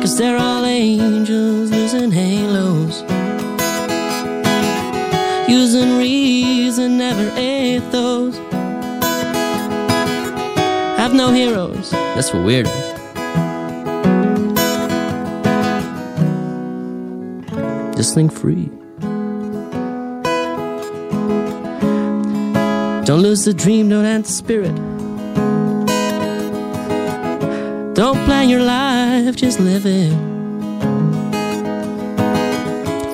cause 0.00 0.16
they're 0.16 0.36
all 0.38 0.64
angels 0.64 1.70
losing 2.02 2.12
halos. 2.12 3.02
Using 5.48 5.98
reason, 5.98 6.98
never 6.98 7.28
ethos. 7.38 8.36
Have 10.98 11.14
no 11.14 11.32
heroes, 11.32 11.90
that's 11.90 12.30
for 12.30 12.38
weirdos. 12.38 12.72
Just 17.96 18.14
think 18.14 18.32
free. 18.32 18.70
Don't 23.04 23.20
lose 23.20 23.44
the 23.44 23.52
dream, 23.54 23.88
don't 23.88 24.04
end 24.04 24.24
the 24.24 24.32
spirit. 24.32 24.74
Don't 27.94 28.24
plan 28.24 28.48
your 28.48 28.62
life, 28.62 29.36
just 29.36 29.60
live 29.60 29.86
it. 29.86 30.31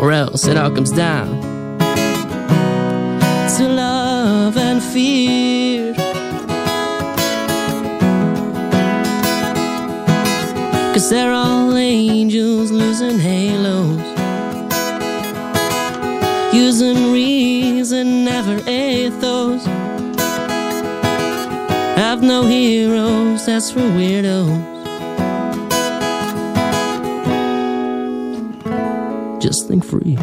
Or 0.01 0.13
else 0.13 0.47
it 0.47 0.57
all 0.57 0.71
comes 0.71 0.93
down 0.93 1.41
to 3.57 3.69
love 3.69 4.57
and 4.57 4.81
fear. 4.81 5.95
Cause 10.93 11.11
they're 11.11 11.33
all 11.33 11.77
angels 11.77 12.71
losing 12.71 13.19
halos. 13.19 14.01
Using 16.55 17.13
reason, 17.13 18.25
never 18.25 18.57
ethos. 18.69 19.65
Have 21.97 22.23
no 22.23 22.45
heroes, 22.45 23.47
that's 23.47 23.71
for 23.71 23.81
weirdos. 23.81 24.68
Think 29.67 29.85
free. 29.85 30.19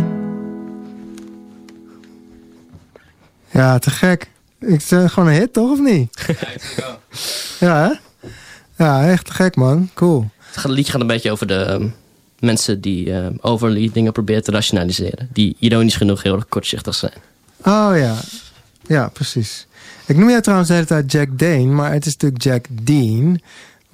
Ja, 3.52 3.80
te 3.80 3.90
gek. 3.90 4.30
Ik 4.60 4.82
zeg 4.82 5.14
gewoon 5.14 5.30
een 5.30 5.36
hit, 5.36 5.54
toch? 5.54 5.72
Of 5.72 5.80
niet? 5.80 6.10
Ja, 7.60 7.88
hè? 7.88 7.94
Ja, 8.84 9.10
echt 9.10 9.26
te 9.26 9.34
gek, 9.34 9.56
man. 9.56 9.90
Cool. 9.94 10.30
Het 10.52 10.66
liedje 10.66 10.92
gaat 10.92 11.02
een 11.02 11.08
beetje 11.08 11.32
over 11.32 11.48
de 11.48 11.56
ehm, 11.56 11.88
mensen 12.40 12.82
die 12.82 13.08
uh, 13.08 13.28
overly 13.42 13.90
dingen 13.94 14.12
proberen 14.12 14.44
te 14.44 14.52
rationaliseren. 14.52 15.30
Die 15.34 15.56
ironisch 15.60 15.96
genoeg 15.96 16.24
heel 16.24 16.36
erg 16.36 16.48
kortzichtig 16.50 16.96
zijn. 16.96 17.14
Oh 17.64 17.92
ja. 17.96 18.16
Ja, 18.88 19.08
precies. 19.08 19.68
Ik 20.06 20.18
noem 20.18 20.30
jij 20.30 20.42
trouwens 20.42 20.70
de 20.70 20.76
hele 20.76 20.88
tijd 20.88 21.12
Jack 21.12 21.40
Dane, 21.40 21.66
maar 21.66 21.92
het 21.92 22.06
is 22.06 22.12
natuurlijk 22.18 22.44
Jack 22.44 22.66
Dean. 22.70 23.42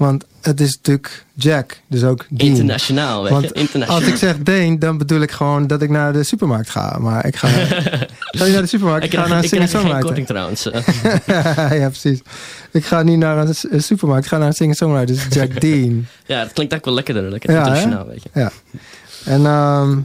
Want 0.02 0.26
het 0.42 0.60
is 0.62 0.76
natuurlijk 0.76 1.26
Jack, 1.34 1.80
dus 1.88 2.04
ook 2.04 2.26
Dean. 2.30 2.50
Internationaal, 2.50 3.22
weet 3.24 3.32
Want 3.32 3.44
je. 3.44 3.54
Internationaal. 3.54 4.00
Als 4.02 4.10
ik 4.14 4.16
zeg 4.16 4.38
Dane, 4.38 4.78
dan 4.78 4.98
bedoel 4.98 5.22
ik 5.22 5.32
gewoon 5.32 5.68
dat 5.68 5.82
ik 5.82 5.90
naar 5.90 6.14
de 6.14 6.24
supermarkt 6.24 6.70
ga. 6.70 6.98
Maar 7.00 7.26
ik 7.26 7.36
ga, 7.36 7.48
ga 7.48 8.44
niet 8.46 8.54
naar 8.54 8.62
de 8.62 8.68
supermarkt, 8.68 9.06
ik, 9.06 9.14
ik 9.14 9.20
ga 9.20 9.28
naar 9.28 9.38
een 9.38 9.44
ik 9.44 9.50
krijg 9.50 9.70
geen 9.72 9.82
singer-songwriter. 9.82 10.02
korting 10.06 10.28
trouwens. 10.28 10.70
eh. 10.72 11.80
ja, 11.82 11.88
precies. 11.90 12.22
Ik 12.72 12.86
ga 12.86 13.02
niet 13.04 13.18
naar 13.18 13.38
een 13.70 13.82
supermarkt, 13.84 14.24
ik 14.26 14.32
ga 14.32 14.38
naar 14.38 14.48
een 14.48 14.54
singer-songwriter. 14.54 15.16
Dus 15.16 15.26
Jack 15.30 15.60
Dean. 15.62 16.06
ja, 16.26 16.44
dat 16.44 16.54
klinkt 16.54 16.74
ook 16.74 16.86
wel 16.86 16.94
lekkerder. 16.94 17.30
Lekker 17.30 17.52
Ja, 17.52 17.56
hè? 17.56 17.62
internationaal, 17.64 18.08
weet 18.08 18.24
je. 18.24 18.30
Ja. 18.34 18.52
En 19.26 19.46
ehm, 19.46 19.98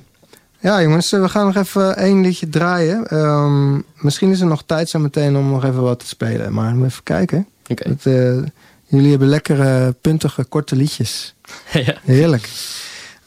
ja, 0.61 0.83
jongens, 0.83 1.11
we 1.11 1.29
gaan 1.29 1.47
nog 1.47 1.57
even 1.57 1.97
één 1.97 2.21
liedje 2.21 2.49
draaien. 2.49 3.07
Ehm, 3.09 3.81
misschien 3.97 4.31
is 4.31 4.41
er 4.41 4.47
nog 4.47 4.63
tijd 4.67 4.89
zo 4.89 4.99
meteen 4.99 5.37
om 5.37 5.51
nog 5.51 5.65
even 5.65 5.83
wat 5.83 5.99
te 5.99 6.07
spelen. 6.07 6.53
Maar 6.53 6.75
even 6.85 7.03
kijken. 7.03 7.47
Oké. 7.69 7.97
Eh, 8.03 8.43
jullie 8.87 9.11
hebben 9.11 9.29
lekkere, 9.29 9.95
puntige, 10.01 10.45
korte 10.45 10.77
liedjes. 10.77 11.35
ja. 11.73 11.95
Heerlijk. 12.03 12.49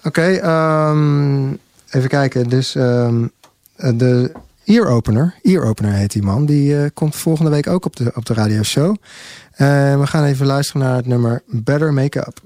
Oké, 0.03 0.22
ehm, 0.22 1.49
even 1.89 2.10
kijken. 2.10 2.49
Dus 2.49 2.76
eh, 2.76 3.14
de 3.76 4.32
Ear 4.66 4.88
Opener, 4.88 5.36
Ear 5.41 5.64
Opener 5.64 5.93
heet 5.93 6.12
die 6.12 6.24
man, 6.24 6.45
die 6.45 6.82
eh, 6.82 6.89
komt 6.93 7.16
volgende 7.16 7.51
week 7.51 7.68
ook 7.68 7.86
op 7.86 7.95
de, 7.95 8.12
op 8.16 8.26
de 8.26 8.34
radioshow. 8.34 8.95
En 9.51 9.99
we 9.99 10.07
gaan 10.07 10.24
even 10.24 10.45
luisteren 10.45 10.82
naar 10.82 10.95
het 10.95 11.05
nummer 11.05 11.41
Better 11.45 11.93
Make 11.93 12.20
Up. 12.20 12.41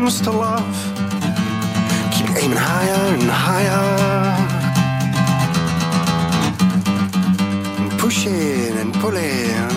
Comes 0.00 0.20
to 0.22 0.30
love, 0.30 0.76
keep 2.10 2.26
aiming 2.42 2.56
higher 2.56 3.14
and 3.14 3.30
higher. 3.46 3.84
And 7.80 7.90
pushing 8.00 8.78
and 8.80 8.94
pulling 8.94 9.68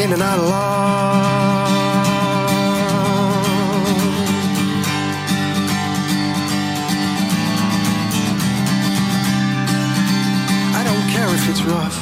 in 0.00 0.12
and 0.14 0.22
out 0.22 0.38
of 0.38 0.48
love. 0.48 1.68
I 10.78 10.82
don't 10.88 11.06
care 11.14 11.30
if 11.38 11.44
it's 11.50 11.62
rough. 11.74 11.98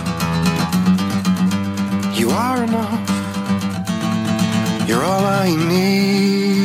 You 2.17 2.31
are 2.31 2.63
enough. 2.63 3.11
You're 4.89 5.03
all 5.03 5.25
I 5.25 5.49
need. 5.69 6.56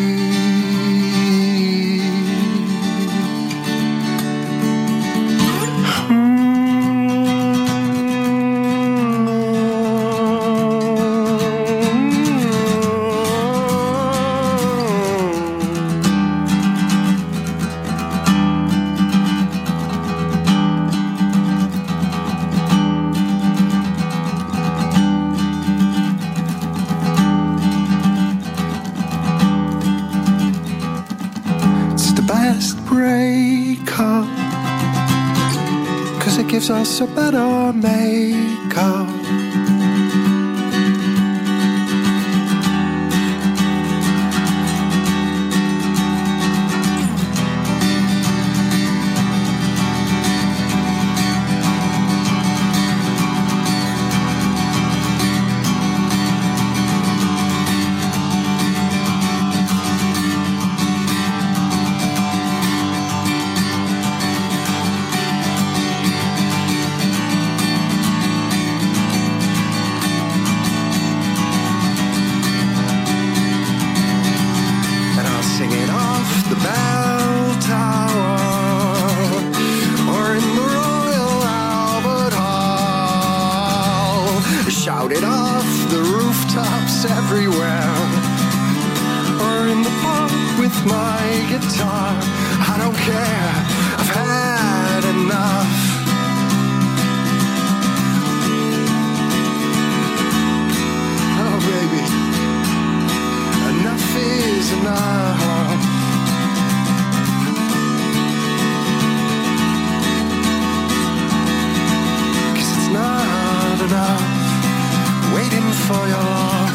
for 115.74 116.03
your 116.07 116.19
love. 116.19 116.72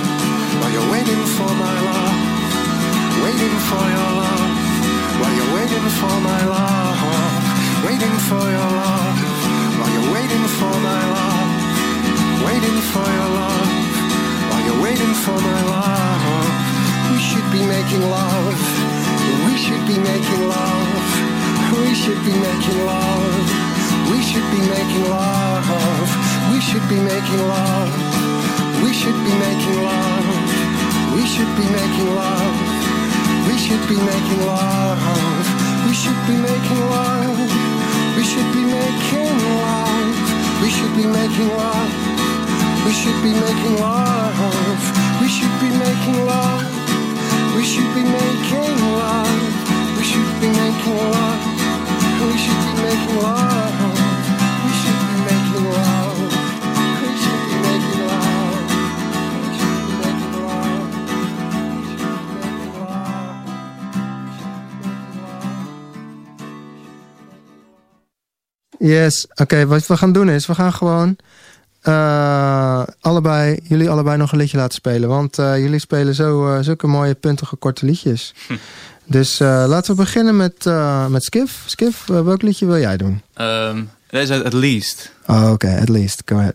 While 0.61 0.73
you're 0.73 0.91
waiting 0.91 1.23
for 1.37 1.53
my 1.53 1.77
love. 1.89 2.17
Waiting 3.25 3.57
for 3.69 3.85
your 3.95 4.11
love. 4.21 4.53
While 5.21 5.35
you're 5.37 5.53
waiting 5.55 5.89
for 6.01 6.17
my 6.21 6.41
love. 6.45 6.99
Waiting 7.85 8.17
for 8.29 8.45
your 8.57 8.71
love. 8.81 9.17
While 9.79 9.93
you're 9.93 10.13
waiting 10.13 10.47
for 10.59 10.75
my 10.89 11.03
love. 11.17 11.49
Waiting 12.47 12.79
for 12.93 13.07
your 13.19 13.31
love. 13.41 13.69
While 14.49 14.63
you're 14.67 14.83
waiting 14.83 15.15
for 15.25 15.39
my 15.41 15.61
love. 15.75 16.49
We 17.13 17.19
should 17.21 17.49
be 17.53 17.63
making 17.67 18.05
love. 18.09 18.61
We 19.47 19.55
should 19.57 19.85
be 19.87 19.99
making 19.99 20.43
love. 20.49 20.89
We 21.85 21.95
should 21.95 22.23
be 22.25 22.35
making 22.49 22.81
love. 22.87 23.45
We 24.11 24.23
should 24.23 24.49
be 24.55 24.63
making 24.73 25.05
love. 25.11 26.09
We 26.53 26.61
should 26.61 26.87
be 26.89 27.01
making 27.01 27.43
love. 27.49 28.16
We 28.83 28.93
should 28.93 29.19
be 29.25 29.33
making 29.47 29.83
love. 29.83 30.27
We 31.15 31.25
should 31.27 31.53
be 31.57 31.65
making 31.65 32.15
love. 32.15 32.57
We 33.49 33.57
should 33.59 33.85
be 33.89 33.97
making 33.97 34.43
love. 34.47 34.99
We 35.87 35.93
should 35.95 36.21
be 36.27 36.37
making 36.37 36.83
love. 36.93 37.39
We 38.17 38.23
should 38.25 38.51
be 38.53 38.65
making 38.65 39.17
love. 39.17 40.17
We 40.63 40.69
should 40.71 40.95
be 40.97 41.07
making 41.07 41.49
love. 41.57 41.91
We 42.85 42.93
should 42.93 43.23
be 43.23 43.33
making 43.35 43.79
love. 43.81 44.45
We 45.21 45.29
should 45.29 45.57
be 45.61 45.71
making 45.71 46.27
love. 46.27 46.65
We 47.57 47.63
should 47.65 47.93
be 47.95 48.03
making 48.03 48.87
love. 49.01 49.57
We 49.97 50.03
should 50.05 50.31
be 50.41 50.49
making 50.49 50.97
love. 53.21 54.01
We 54.01 54.06
Yes, 68.87 69.27
oké, 69.35 69.67
wat 69.67 69.87
we 69.87 69.97
gaan 69.97 70.13
doen 70.13 70.29
is, 70.29 70.47
we 70.47 70.55
gaan 70.55 70.73
gewoon 70.73 71.17
eh, 71.83 72.83
allebei, 73.01 73.59
jullie 73.63 73.91
allebei 73.91 74.17
nog 74.17 74.33
een 74.33 74.39
liedje 74.39 74.57
laten 74.57 74.75
spelen. 74.75 75.09
Want 75.09 75.39
eh, 75.39 75.59
jullie 75.59 75.79
spelen 75.81 76.15
zo, 76.15 76.49
eh, 76.55 76.59
zulke 76.63 76.87
mooie 76.87 77.15
puntige 77.15 77.57
korte 77.57 77.87
liedjes. 77.87 78.35
Dus 79.05 79.41
eh, 79.41 79.65
laten 79.69 79.91
we 79.97 80.03
beginnen 80.03 80.37
met, 80.37 80.67
eh, 80.67 81.07
met 81.07 81.25
Skiff. 81.25 81.63
Skiff, 81.67 82.09
eh, 82.11 82.21
welk 82.23 82.43
liedje 82.43 82.67
wil 82.67 82.79
jij 82.79 82.97
doen? 82.97 83.23
Ehm, 83.35 83.83
deze 84.11 84.33
uit 84.33 84.45
At 84.45 84.53
Least. 84.53 85.13
Oh, 85.27 85.51
oké, 85.53 85.79
at 85.81 85.89
least, 85.89 86.23
go 86.25 86.37
ahead. 86.37 86.55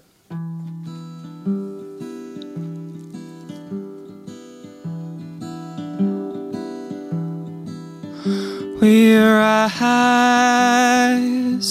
We 8.82 9.16
rise 9.16 9.76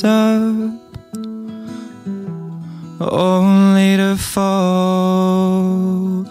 up. 0.05 0.81
Only 3.01 3.97
to 3.97 4.17
fall 4.17 6.25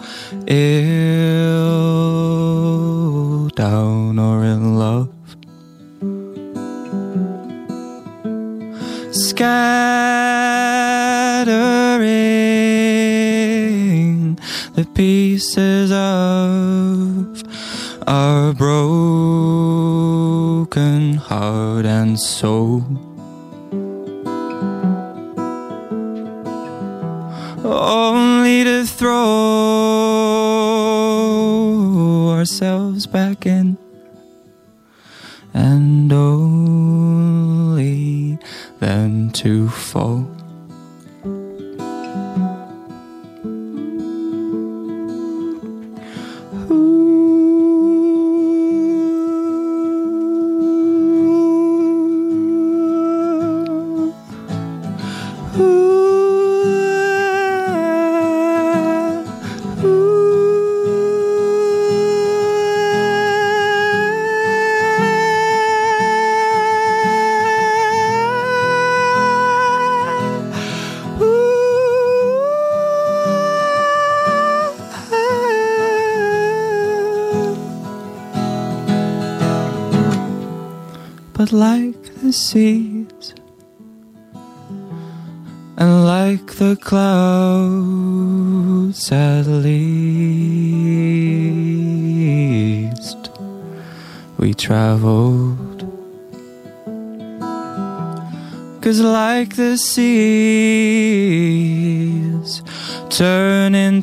ill 0.46 1.79
so 22.20 22.59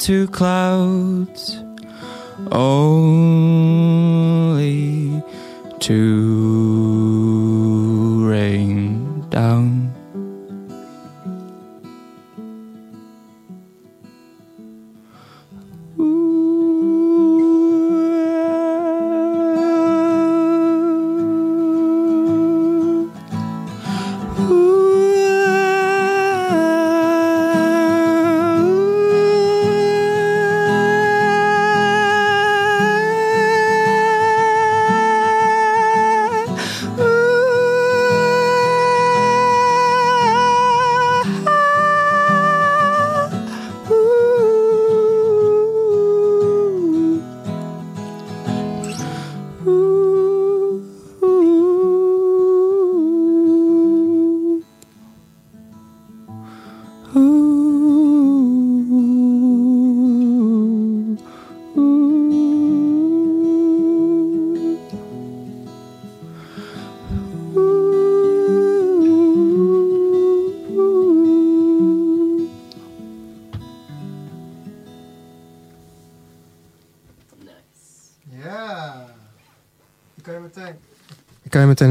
into 0.08 0.26
clouds 0.32 1.62
only 2.54 3.62
to 5.82 5.96
rain 8.26 9.28
down. 9.30 9.77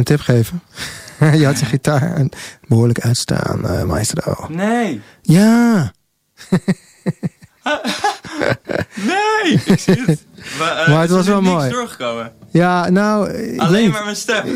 Tip 0.06 0.20
geven. 0.20 0.62
je 1.40 1.44
had 1.44 1.58
je 1.60 1.66
gitaar 1.66 2.14
en 2.14 2.28
behoorlijk 2.68 3.00
uitstaan, 3.00 3.68
eh 3.68 3.82
maestro. 3.82 4.46
Nee! 4.48 5.00
Ja. 5.22 5.92
Nee! 8.94 9.60
Ik 9.64 9.78
zie 9.80 10.02
het. 10.06 10.24
Maar, 10.58 10.76
eh, 10.76 10.88
Maar 10.88 11.00
het 11.00 11.10
was 11.10 11.26
wel 11.26 11.40
niks 11.42 11.54
mooi. 11.54 11.70
doorgekomen. 11.70 12.32
Ja, 12.50 12.90
nou... 12.90 13.30
ik 13.30 13.60
Alleen 13.60 13.90
maar 13.90 14.04
mijn 14.04 14.16
stem. 14.16 14.44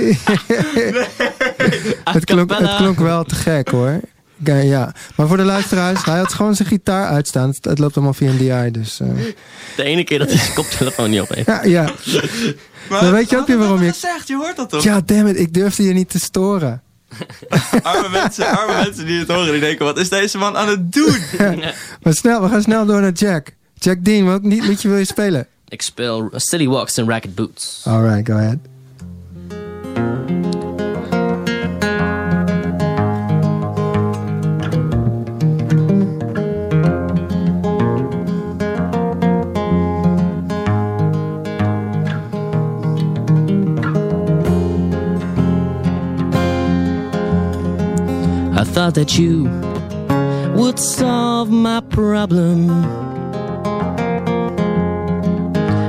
het, 2.05 2.25
klonk, 2.25 2.51
het 2.59 2.77
klonk 2.77 2.99
wel 2.99 3.25
te 3.25 3.35
gek 3.35 3.69
hoor. 3.69 4.01
Ja, 4.45 4.57
ja. 4.57 4.93
Maar 5.17 5.27
voor 5.29 5.37
de 5.37 5.43
luisteraars, 5.43 6.05
hij 6.05 6.19
had 6.19 6.33
gewoon 6.35 6.55
zijn 6.55 6.69
gitaar 6.69 7.07
uitstaan. 7.09 7.49
Het, 7.49 7.65
het 7.65 7.79
loopt 7.79 7.95
allemaal 7.95 8.15
via 8.15 8.31
een 8.31 8.37
DI, 8.39 8.71
dus... 8.81 9.01
eh, 9.01 9.09
De 9.77 9.83
ene 9.83 10.05
keer 10.05 10.19
dat 10.19 10.29
hij 10.29 10.39
zijn 10.39 10.55
koptelefoon 10.55 11.11
niet 11.11 11.21
op 11.21 11.29
heeft. 11.29 11.47
ja, 11.47 11.65
ja. 11.65 11.91
Dan 12.99 13.13
weet 13.13 13.31
je 13.31 13.39
ook 13.39 13.47
weer 13.47 13.59
waarom 13.59 13.83
je... 13.83 13.93
zegt, 13.93 14.29
je 14.29 14.37
hoort 14.37 14.57
dat 14.57 14.71
toch? 14.71 14.83
Ja, 14.83 15.01
damn 15.05 15.27
it, 15.27 15.39
ik 15.39 15.55
durfde 15.55 15.83
je 15.83 15.93
niet 15.93 16.11
te 16.11 16.19
storen. 16.19 16.83
Arme 17.83 18.09
mensen, 18.09 18.47
arme 18.47 18.73
mensen 18.73 19.07
die 19.07 19.19
het 19.19 19.29
horen, 19.29 19.53
die 19.53 19.61
denken, 19.61 19.85
wat 19.85 19.99
is 19.99 20.09
deze 20.09 20.39
man 20.39 20.57
aan 20.57 20.69
het 20.69 20.93
doen? 20.93 21.17
Maar 22.03 22.15
snel, 22.15 22.43
we 22.43 22.49
gaan 22.49 22.63
snel 22.63 22.87
door 22.87 23.01
naar 23.01 23.13
Jack. 23.13 23.55
Jack 23.75 24.05
Dean, 24.05 24.27
welk 24.27 24.43
niet 24.43 24.65
liedje 24.65 24.89
wil 24.89 24.99
je 24.99 25.05
spelen? 25.05 25.47
Ik 25.69 25.83
speel 25.83 26.31
City 26.35 26.67
Walks 26.67 26.99
in 26.99 27.09
Racket 27.09 27.35
Boots. 27.35 27.83
Alright, 27.87 28.29
go 28.29 28.35
ahead. 28.35 28.59
Thought 48.91 48.95
that 48.95 49.19
you 49.19 49.45
would 50.61 50.79
solve 50.79 51.51
my 51.51 51.81
problem. 51.91 52.67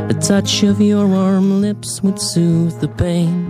The 0.07 0.17
touch 0.21 0.63
of 0.63 0.79
your 0.79 1.07
warm 1.07 1.61
lips 1.61 2.03
would 2.03 2.19
soothe 2.19 2.79
the 2.79 2.87
pain. 2.87 3.47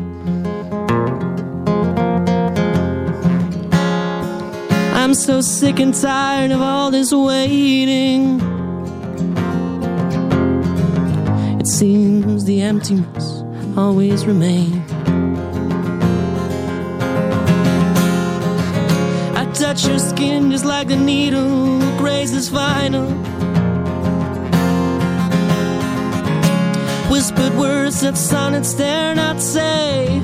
I'm 4.94 5.14
so 5.14 5.42
sick 5.42 5.80
and 5.80 5.94
tired 5.94 6.52
of 6.52 6.62
all 6.62 6.92
this 6.92 7.12
waiting. 7.12 8.40
It 11.60 11.68
seems 11.68 12.46
the 12.46 12.62
emptiness 12.62 13.44
always 13.76 14.26
remains. 14.26 14.81
Touch 19.74 19.88
your 19.88 20.00
skin 20.00 20.52
just 20.52 20.66
like 20.66 20.90
the 20.90 20.98
needle 20.98 21.80
grazes 21.98 22.50
final. 22.50 23.08
Whispered 27.10 27.54
words 27.58 28.02
that 28.02 28.18
sonnets 28.18 28.74
dare 28.74 29.16
not 29.16 29.40
say. 29.40 30.20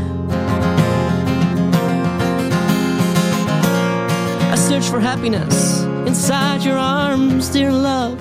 I 4.51 4.55
search 4.57 4.89
for 4.89 4.99
happiness 4.99 5.81
inside 6.05 6.63
your 6.63 6.77
arms, 6.77 7.47
dear 7.47 7.71
love. 7.71 8.17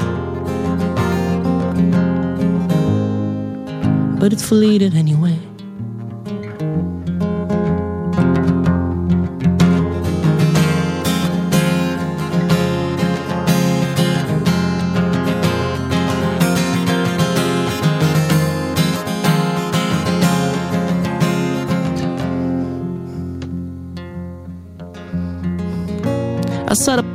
But 4.21 4.33
it's 4.33 4.47
fleeted 4.47 4.95
anyway. 4.95 5.36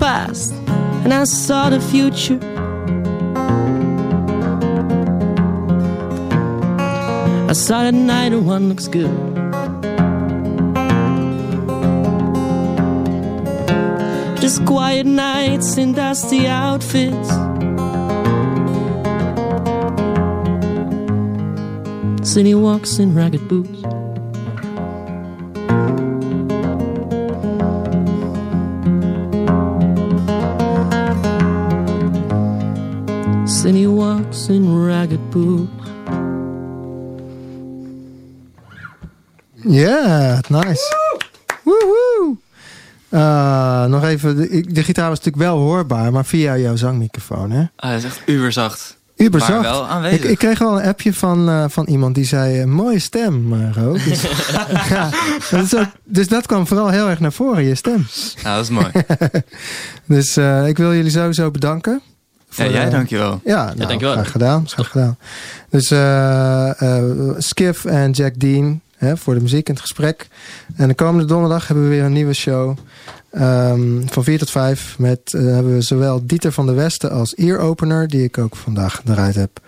Past 0.01 0.51
and 1.03 1.13
I 1.13 1.23
saw 1.25 1.69
the 1.69 1.79
future. 1.79 2.39
I 7.47 7.53
saw 7.53 7.83
that 7.83 7.93
neither 7.93 8.39
one 8.39 8.67
looks 8.67 8.87
good. 8.87 9.15
Just 14.41 14.65
quiet 14.65 15.05
nights 15.05 15.77
in 15.77 15.93
dusty 15.93 16.47
outfits. 16.47 17.29
City 22.27 22.55
walks 22.55 22.97
in 22.97 23.13
ragged 23.13 23.47
boots. 23.47 23.80
Nice. 40.51 40.95
Woehoe. 41.63 42.35
Uh, 43.09 43.85
nog 43.85 44.03
even, 44.03 44.35
de, 44.37 44.65
de 44.71 44.83
gitaar 44.83 45.09
was 45.09 45.17
natuurlijk 45.17 45.43
wel 45.43 45.57
hoorbaar, 45.57 46.11
maar 46.11 46.25
via 46.25 46.57
jouw 46.57 46.75
zangmicrofoon, 46.75 47.51
hè? 47.51 47.59
Ah, 47.75 47.89
hij 47.89 47.95
is 47.95 48.03
echt 48.03 48.21
uberzacht. 48.25 48.99
Uber 49.15 49.39
Maar 49.39 49.49
zacht. 49.49 49.61
wel 49.61 49.87
aanwezig. 49.87 50.23
Ik, 50.23 50.29
ik 50.29 50.37
kreeg 50.37 50.59
wel 50.59 50.79
een 50.81 50.87
appje 50.87 51.13
van, 51.13 51.49
eh, 51.49 51.65
van 51.67 51.85
iemand 51.85 52.15
die 52.15 52.25
zei, 52.25 52.59
eh, 52.59 52.65
mooie 52.65 52.99
stem, 52.99 53.47
maar 53.47 53.77
ook. 53.87 54.03
Dus, 54.03 54.21
ja, 54.89 55.09
dat 55.51 55.63
is 55.63 55.75
ook, 55.75 55.87
dus 56.03 56.27
dat 56.27 56.45
kwam 56.45 56.67
vooral 56.67 56.89
heel 56.89 57.09
erg 57.09 57.19
naar 57.19 57.31
voren, 57.33 57.63
je 57.63 57.75
stem. 57.75 58.05
Ja, 58.43 58.55
dat 58.55 58.63
is 58.63 58.69
mooi. 58.69 58.91
Dus 60.05 60.37
eh, 60.37 60.67
ik 60.67 60.77
wil 60.77 60.93
jullie 60.93 61.11
sowieso 61.11 61.51
bedanken. 61.51 62.01
Ja, 62.49 62.65
jij 62.67 62.85
eh, 62.85 62.91
dankjewel. 62.91 63.41
Ja, 63.43 63.63
nou, 63.65 63.75
dankjewel. 63.77 64.11
graag 64.11 64.31
gedaan. 64.31 64.69
Graag 64.69 64.89
gedaan. 64.89 65.17
Dus 65.69 65.91
eh, 65.91 66.81
eh, 66.81 67.03
Skiff 67.37 67.85
en 67.85 68.11
Jack 68.11 68.39
Dean 68.39 68.80
hè, 69.01 69.17
voor 69.17 69.33
de 69.33 69.41
muziek 69.41 69.67
en 69.67 69.73
het 69.73 69.81
gesprek. 69.81 70.27
En 70.75 70.87
de 70.87 70.93
komende 70.93 71.27
donderdag 71.27 71.67
hebben 71.67 71.83
we 71.85 71.89
weer 71.95 72.03
een 72.03 72.13
nieuwe 72.13 72.33
show. 72.33 72.77
ehm, 73.31 74.07
van 74.07 74.23
4 74.23 74.39
tot 74.39 74.49
5. 74.51 74.95
Met 74.97 75.33
eh, 75.33 75.41
hebben 75.41 75.73
we 75.73 75.81
zowel 75.81 76.25
Dieter 76.25 76.51
van 76.51 76.65
der 76.65 76.75
Westen 76.75 77.11
als 77.11 77.35
ear-opener. 77.35 78.07
Die 78.07 78.23
ik 78.23 78.37
ook 78.37 78.55
vandaag 78.55 78.95
gedraaid 78.95 79.35
heb. 79.35 79.59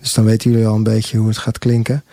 Dus 0.00 0.12
dan 0.12 0.24
weten 0.24 0.50
jullie 0.50 0.66
al 0.66 0.74
een 0.74 0.82
beetje 0.82 1.18
hoe 1.18 1.28
het 1.28 1.38
gaat 1.38 1.58
klinken. 1.58 2.04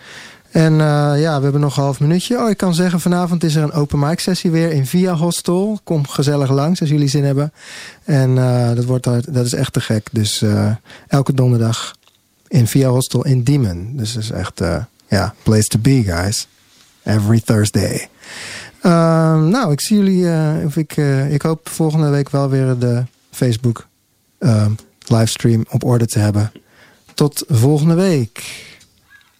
En 0.50 0.72
eh, 0.72 1.20
ja, 1.20 1.36
we 1.36 1.42
hebben 1.42 1.60
nog 1.60 1.76
een 1.76 1.82
half 1.82 2.00
minuutje. 2.00 2.38
Oh, 2.38 2.50
ik 2.50 2.56
kan 2.56 2.74
zeggen, 2.74 3.00
vanavond 3.00 3.44
is 3.44 3.54
er 3.54 3.62
een 3.62 3.72
open 3.72 3.98
mic 3.98 4.20
sessie 4.20 4.50
weer 4.50 4.70
in 4.70 4.86
Via 4.86 5.14
Hostel. 5.14 5.80
Kom 5.84 6.06
gezellig 6.06 6.50
langs 6.50 6.80
als 6.80 6.90
jullie 6.90 7.08
zin 7.08 7.24
hebben. 7.24 7.52
En 8.04 8.38
eh, 8.38 8.74
dat, 8.74 8.84
wordt, 8.84 9.04
dat 9.34 9.46
is 9.46 9.54
echt 9.54 9.72
te 9.72 9.80
gek. 9.80 10.08
Dus 10.12 10.44
elke 11.08 11.34
donderdag 11.34 11.94
in 12.48 12.66
Via 12.66 12.88
Hostel 12.88 13.24
in 13.24 13.42
Diemen. 13.42 13.96
Dus 13.96 14.12
dat 14.12 14.22
is 14.22 14.30
echt, 14.30 14.62
ja, 15.08 15.34
place 15.42 15.68
to 15.68 15.78
be, 15.78 16.02
guys. 16.02 16.46
Every 17.06 17.40
Thursday. 17.40 18.08
Ehm, 18.80 19.48
nou, 19.48 19.72
ik 19.72 19.80
zie 19.80 19.96
jullie, 19.96 20.30
eh, 20.30 20.64
of 20.64 20.76
ik, 20.76 20.96
eh, 20.96 21.32
ik 21.32 21.42
hoop 21.42 21.68
volgende 21.68 22.08
week 22.08 22.30
wel 22.30 22.48
weer 22.48 22.78
de 22.78 23.04
Facebook 23.30 23.86
ehm, 24.38 24.70
livestream 25.06 25.64
op 25.70 25.84
orde 25.84 26.06
te 26.06 26.18
hebben. 26.18 26.52
Tot 27.14 27.44
volgende 27.48 27.94
week. 27.94 28.64